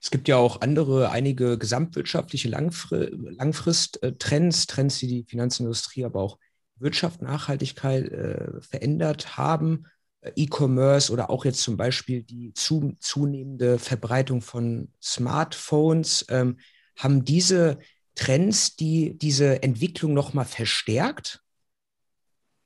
Es 0.00 0.10
gibt 0.10 0.28
ja 0.28 0.36
auch 0.36 0.60
andere, 0.60 1.10
einige 1.10 1.58
gesamtwirtschaftliche 1.58 2.48
Langfri 2.48 3.10
Langfrist-Trends, 3.12 4.66
Trends, 4.66 4.98
die 4.98 5.06
die 5.08 5.24
Finanzindustrie, 5.24 6.04
aber 6.04 6.20
auch 6.20 6.38
Wirtschaft, 6.76 7.22
Nachhaltigkeit 7.22 8.08
äh, 8.08 8.60
verändert 8.60 9.36
haben. 9.36 9.86
E-Commerce 10.22 11.12
oder 11.12 11.30
auch 11.30 11.44
jetzt 11.44 11.60
zum 11.60 11.76
Beispiel 11.76 12.22
die 12.22 12.52
zu, 12.54 12.96
zunehmende 13.00 13.78
Verbreitung 13.78 14.40
von 14.40 14.92
Smartphones, 15.00 16.26
ähm, 16.28 16.58
haben 16.96 17.24
diese 17.24 17.78
Trends 18.14 18.74
die 18.74 19.16
diese 19.16 19.62
Entwicklung 19.62 20.12
nochmal 20.12 20.44
verstärkt? 20.44 21.42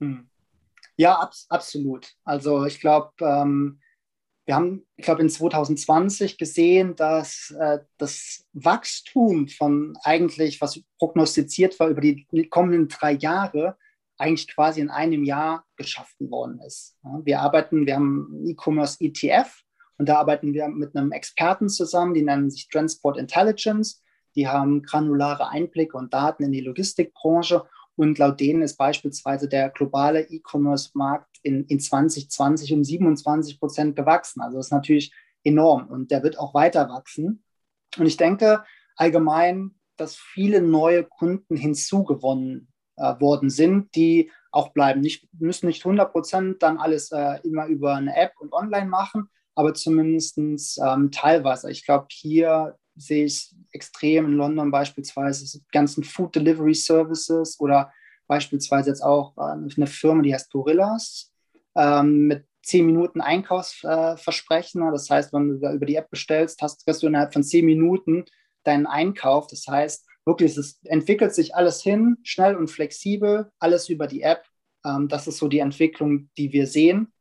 Hm. 0.00 0.28
Ja, 0.96 1.18
ab, 1.18 1.34
absolut. 1.48 2.12
Also 2.24 2.64
ich 2.64 2.80
glaube, 2.80 3.12
ähm, 3.20 3.80
wir 4.46 4.56
haben, 4.56 4.86
ich 4.96 5.04
glaube, 5.04 5.22
in 5.22 5.28
2020 5.28 6.38
gesehen, 6.38 6.96
dass 6.96 7.54
äh, 7.58 7.78
das 7.98 8.44
Wachstum 8.52 9.48
von 9.48 9.94
eigentlich, 10.02 10.60
was 10.60 10.82
prognostiziert 10.98 11.78
war 11.78 11.88
über 11.88 12.00
die 12.00 12.26
kommenden 12.50 12.88
drei 12.88 13.12
Jahre, 13.12 13.76
eigentlich 14.22 14.54
quasi 14.54 14.80
in 14.80 14.88
einem 14.88 15.24
Jahr 15.24 15.64
geschaffen 15.76 16.30
worden 16.30 16.60
ist. 16.64 16.96
Wir 17.24 17.40
arbeiten, 17.40 17.86
wir 17.86 17.96
haben 17.96 18.44
E-Commerce 18.46 18.96
ETF 19.00 19.62
und 19.98 20.08
da 20.08 20.18
arbeiten 20.18 20.54
wir 20.54 20.68
mit 20.68 20.96
einem 20.96 21.10
Experten 21.10 21.68
zusammen, 21.68 22.14
die 22.14 22.22
nennen 22.22 22.48
sich 22.48 22.68
Transport 22.68 23.18
Intelligence. 23.18 24.02
Die 24.36 24.48
haben 24.48 24.82
granulare 24.82 25.48
Einblicke 25.48 25.96
und 25.96 26.14
Daten 26.14 26.44
in 26.44 26.52
die 26.52 26.60
Logistikbranche 26.60 27.64
und 27.96 28.18
laut 28.18 28.40
denen 28.40 28.62
ist 28.62 28.76
beispielsweise 28.76 29.48
der 29.48 29.70
globale 29.70 30.22
E-Commerce-Markt 30.22 31.38
in, 31.42 31.64
in 31.66 31.80
2020 31.80 32.72
um 32.72 32.84
27 32.84 33.58
Prozent 33.58 33.96
gewachsen. 33.96 34.40
Also 34.40 34.56
das 34.56 34.66
ist 34.66 34.72
natürlich 34.72 35.12
enorm 35.44 35.88
und 35.88 36.10
der 36.10 36.22
wird 36.22 36.38
auch 36.38 36.54
weiter 36.54 36.88
wachsen. 36.88 37.42
Und 37.98 38.06
ich 38.06 38.16
denke 38.16 38.64
allgemein, 38.96 39.74
dass 39.96 40.16
viele 40.16 40.62
neue 40.62 41.04
Kunden 41.04 41.56
hinzugewonnen 41.56 42.71
äh, 42.96 43.20
worden 43.20 43.50
sind, 43.50 43.94
die 43.94 44.30
auch 44.50 44.72
bleiben. 44.72 45.00
Nicht, 45.00 45.28
müssen 45.38 45.66
nicht 45.66 45.84
100 45.84 46.12
Prozent 46.12 46.62
dann 46.62 46.78
alles 46.78 47.10
äh, 47.10 47.38
immer 47.42 47.66
über 47.66 47.94
eine 47.94 48.14
App 48.16 48.32
und 48.38 48.52
online 48.52 48.86
machen, 48.86 49.28
aber 49.54 49.74
zumindest 49.74 50.38
ähm, 50.38 51.10
teilweise. 51.10 51.70
Ich 51.70 51.84
glaube, 51.84 52.06
hier 52.10 52.76
sehe 52.94 53.24
ich 53.24 53.54
extrem 53.72 54.26
in 54.26 54.32
London 54.32 54.70
beispielsweise 54.70 55.58
die 55.58 55.64
ganzen 55.72 56.04
Food 56.04 56.34
Delivery 56.34 56.74
Services 56.74 57.58
oder 57.58 57.92
beispielsweise 58.26 58.90
jetzt 58.90 59.02
auch 59.02 59.36
äh, 59.36 59.74
eine 59.76 59.86
Firma, 59.86 60.22
die 60.22 60.34
heißt 60.34 60.52
Gorillas, 60.52 61.32
ähm, 61.74 62.26
mit 62.26 62.46
10 62.62 62.86
Minuten 62.86 63.20
Einkaufsversprechen. 63.20 64.82
Äh, 64.82 64.92
das 64.92 65.10
heißt, 65.10 65.32
wenn 65.32 65.60
du 65.60 65.74
über 65.74 65.86
die 65.86 65.96
App 65.96 66.10
bestellst, 66.10 66.62
hast, 66.62 66.84
hast 66.86 67.02
du 67.02 67.06
innerhalb 67.06 67.32
von 67.32 67.42
10 67.42 67.64
Minuten 67.64 68.24
deinen 68.64 68.86
Einkauf. 68.86 69.46
Das 69.48 69.66
heißt, 69.66 70.06
wirklich, 70.24 70.56
es 70.56 70.80
entwickelt 70.84 71.34
sich 71.34 71.54
alles 71.54 71.82
hin, 71.82 72.18
schnell 72.22 72.56
und 72.56 72.68
flexibel, 72.68 73.50
alles 73.58 73.88
über 73.88 74.06
die 74.06 74.22
App. 74.22 74.44
Ähm, 74.84 75.08
das 75.08 75.26
ist 75.26 75.38
so 75.38 75.48
die 75.48 75.58
Entwicklung, 75.58 76.30
die 76.36 76.52
wir 76.52 76.66
sehen. 76.66 77.12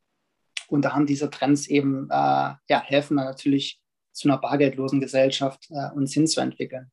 Und 0.68 0.82
da 0.82 0.94
haben 0.94 1.06
diese 1.06 1.30
Trends 1.30 1.66
eben, 1.66 2.08
äh, 2.10 2.14
ja, 2.14 2.82
helfen 2.82 3.16
dann 3.16 3.26
natürlich 3.26 3.80
zu 4.12 4.28
einer 4.28 4.38
bargeldlosen 4.38 5.00
Gesellschaft 5.00 5.68
äh, 5.70 5.90
uns 5.94 6.12
hinzuentwickeln. 6.12 6.90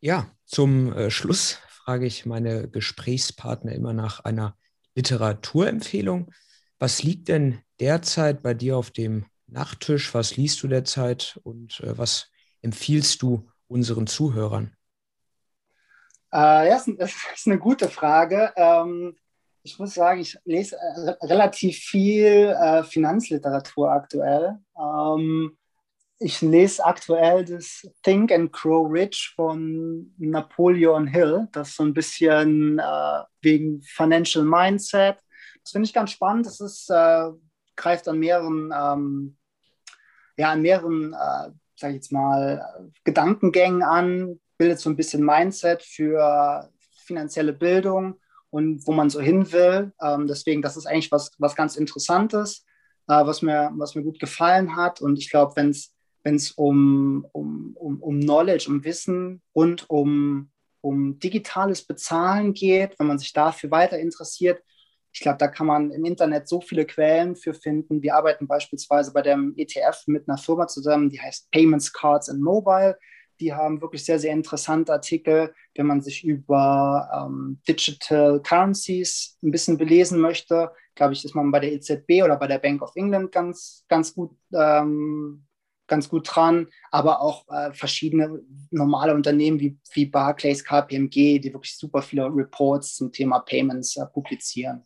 Ja, 0.00 0.30
zum 0.44 0.92
äh, 0.92 1.10
Schluss 1.10 1.58
frage 1.68 2.06
ich 2.06 2.26
meine 2.26 2.68
Gesprächspartner 2.68 3.72
immer 3.72 3.92
nach 3.92 4.20
einer 4.20 4.56
Literaturempfehlung. 4.94 6.32
Was 6.78 7.02
liegt 7.02 7.28
denn 7.28 7.60
derzeit 7.80 8.42
bei 8.42 8.54
dir 8.54 8.76
auf 8.76 8.90
dem 8.90 9.26
Nachttisch? 9.46 10.12
Was 10.14 10.36
liest 10.36 10.62
du 10.62 10.68
derzeit 10.68 11.38
und 11.44 11.80
äh, 11.80 11.96
was 11.96 12.30
empfiehlst 12.62 13.22
du 13.22 13.48
unseren 13.68 14.06
Zuhörern? 14.06 14.76
Äh, 16.36 16.68
ja, 16.68 16.82
das 16.98 17.14
ist 17.34 17.46
eine 17.46 17.58
gute 17.58 17.88
Frage. 17.88 18.52
Ähm, 18.56 19.16
ich 19.62 19.78
muss 19.78 19.94
sagen, 19.94 20.20
ich 20.20 20.38
lese 20.44 20.76
äh, 20.76 21.26
relativ 21.26 21.78
viel 21.78 22.54
äh, 22.60 22.84
Finanzliteratur 22.84 23.90
aktuell. 23.90 24.58
Ähm, 24.78 25.56
ich 26.18 26.40
lese 26.40 26.84
aktuell 26.84 27.44
das 27.44 27.86
Think 28.02 28.32
and 28.32 28.52
Grow 28.52 28.90
Rich 28.90 29.32
von 29.34 30.14
Napoleon 30.18 31.06
Hill. 31.06 31.48
Das 31.52 31.74
so 31.74 31.82
ein 31.82 31.94
bisschen 31.94 32.78
äh, 32.78 33.22
wegen 33.40 33.82
Financial 33.82 34.44
Mindset. 34.44 35.18
Das 35.62 35.72
finde 35.72 35.86
ich 35.86 35.94
ganz 35.94 36.10
spannend. 36.10 36.46
Das 36.46 36.60
ist, 36.60 36.90
äh, 36.90 37.30
greift 37.76 38.08
an 38.08 38.18
mehreren, 38.18 38.72
ähm, 38.74 39.36
ja, 40.36 40.52
an 40.52 40.62
mehreren, 40.62 41.12
äh, 41.12 41.50
sag 41.76 41.90
ich 41.90 41.96
jetzt 41.96 42.12
mal, 42.12 42.90
Gedankengängen 43.04 43.82
an, 43.82 44.38
bildet 44.58 44.80
so 44.80 44.90
ein 44.90 44.96
bisschen 44.96 45.24
Mindset 45.24 45.82
für 45.82 46.70
finanzielle 47.04 47.52
Bildung 47.52 48.20
und 48.50 48.86
wo 48.86 48.92
man 48.92 49.10
so 49.10 49.20
hin 49.20 49.50
will. 49.52 49.92
Ähm, 50.00 50.26
deswegen, 50.26 50.62
das 50.62 50.76
ist 50.76 50.86
eigentlich 50.86 51.12
was, 51.12 51.32
was 51.38 51.54
ganz 51.54 51.76
Interessantes, 51.76 52.64
äh, 53.08 53.24
was, 53.26 53.42
mir, 53.42 53.70
was 53.76 53.94
mir 53.94 54.02
gut 54.02 54.18
gefallen 54.18 54.76
hat. 54.76 55.00
Und 55.00 55.18
ich 55.18 55.30
glaube, 55.30 55.56
wenn 55.56 55.70
es 55.70 56.50
um, 56.52 57.26
um, 57.32 57.76
um, 57.76 58.02
um 58.02 58.20
Knowledge, 58.20 58.68
um 58.68 58.84
Wissen 58.84 59.42
und 59.52 59.88
um, 59.88 60.50
um 60.80 61.18
digitales 61.18 61.86
Bezahlen 61.86 62.54
geht, 62.54 62.98
wenn 62.98 63.06
man 63.06 63.18
sich 63.18 63.32
dafür 63.32 63.70
weiter 63.70 63.98
interessiert, 63.98 64.62
ich 65.12 65.22
glaube, 65.22 65.38
da 65.38 65.48
kann 65.48 65.66
man 65.66 65.92
im 65.92 66.04
Internet 66.04 66.46
so 66.46 66.60
viele 66.60 66.84
Quellen 66.84 67.36
für 67.36 67.54
finden. 67.54 68.02
Wir 68.02 68.16
arbeiten 68.16 68.46
beispielsweise 68.46 69.14
bei 69.14 69.22
dem 69.22 69.54
ETF 69.56 70.02
mit 70.08 70.28
einer 70.28 70.36
Firma 70.36 70.66
zusammen, 70.66 71.08
die 71.08 71.18
heißt 71.18 71.50
Payments, 71.50 71.90
Cards 71.90 72.28
and 72.28 72.42
Mobile. 72.42 72.98
Die 73.40 73.52
haben 73.52 73.80
wirklich 73.80 74.04
sehr, 74.04 74.18
sehr 74.18 74.32
interessante 74.32 74.92
Artikel, 74.92 75.54
wenn 75.74 75.86
man 75.86 76.00
sich 76.00 76.24
über 76.24 77.08
ähm, 77.14 77.60
Digital 77.68 78.40
Currencies 78.42 79.38
ein 79.42 79.50
bisschen 79.50 79.78
belesen 79.78 80.20
möchte. 80.20 80.72
Glaube 80.94 81.12
ich, 81.12 81.24
ist 81.24 81.34
man 81.34 81.50
bei 81.50 81.60
der 81.60 81.72
EZB 81.72 82.22
oder 82.24 82.36
bei 82.36 82.46
der 82.46 82.58
Bank 82.58 82.82
of 82.82 82.92
England 82.96 83.32
ganz, 83.32 83.84
ganz 83.88 84.14
gut 84.14 84.36
ähm, 84.52 85.46
ganz 85.86 86.08
gut 86.08 86.28
dran, 86.34 86.68
aber 86.90 87.20
auch 87.20 87.46
äh, 87.48 87.72
verschiedene 87.72 88.42
normale 88.70 89.14
Unternehmen 89.14 89.60
wie, 89.60 89.78
wie 89.92 90.06
Barclays, 90.06 90.64
KPMG, 90.64 91.38
die 91.38 91.52
wirklich 91.52 91.76
super 91.76 92.02
viele 92.02 92.24
Reports 92.24 92.96
zum 92.96 93.12
Thema 93.12 93.40
Payments 93.40 93.96
äh, 93.96 94.06
publizieren. 94.06 94.84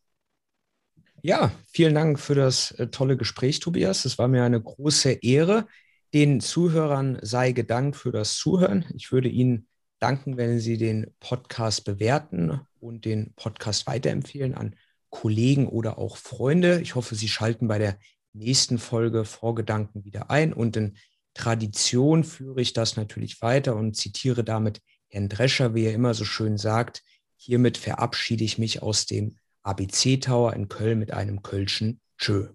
Ja, 1.22 1.52
vielen 1.72 1.94
Dank 1.94 2.18
für 2.18 2.34
das 2.34 2.72
äh, 2.72 2.88
tolle 2.88 3.16
Gespräch, 3.16 3.60
Tobias. 3.60 4.04
Es 4.04 4.18
war 4.18 4.28
mir 4.28 4.42
eine 4.42 4.60
große 4.60 5.12
Ehre. 5.22 5.66
Den 6.12 6.40
Zuhörern 6.40 7.18
sei 7.22 7.52
gedankt 7.52 7.96
für 7.96 8.10
das 8.10 8.36
Zuhören. 8.36 8.84
Ich 8.96 9.12
würde 9.12 9.28
Ihnen 9.28 9.68
danken, 10.00 10.36
wenn 10.36 10.58
Sie 10.58 10.76
den 10.76 11.14
Podcast 11.20 11.84
bewerten 11.84 12.60
und 12.80 13.04
den 13.04 13.32
Podcast 13.34 13.86
weiterempfehlen 13.86 14.54
an 14.54 14.74
Kollegen 15.10 15.68
oder 15.68 15.98
auch 15.98 16.16
Freunde. 16.16 16.80
Ich 16.80 16.94
hoffe, 16.94 17.14
Sie 17.14 17.28
schalten 17.28 17.68
bei 17.68 17.78
der 17.78 17.98
nächsten 18.32 18.78
Folge 18.78 19.24
Vorgedanken 19.24 20.04
wieder 20.04 20.30
ein 20.30 20.52
und 20.52 20.76
in 20.76 20.96
Tradition 21.34 22.24
führe 22.24 22.60
ich 22.60 22.72
das 22.72 22.96
natürlich 22.96 23.40
weiter 23.40 23.76
und 23.76 23.96
zitiere 23.96 24.42
damit 24.42 24.80
Herrn 25.08 25.28
Drescher, 25.28 25.74
wie 25.74 25.84
er 25.84 25.94
immer 25.94 26.14
so 26.14 26.24
schön 26.24 26.58
sagt. 26.58 27.02
Hiermit 27.36 27.78
verabschiede 27.78 28.44
ich 28.44 28.58
mich 28.58 28.82
aus 28.82 29.06
dem 29.06 29.36
ABC 29.62 30.18
Tower 30.18 30.54
in 30.54 30.68
Köln 30.68 30.98
mit 30.98 31.12
einem 31.12 31.42
Kölschen 31.42 32.00
Tschö. 32.18 32.48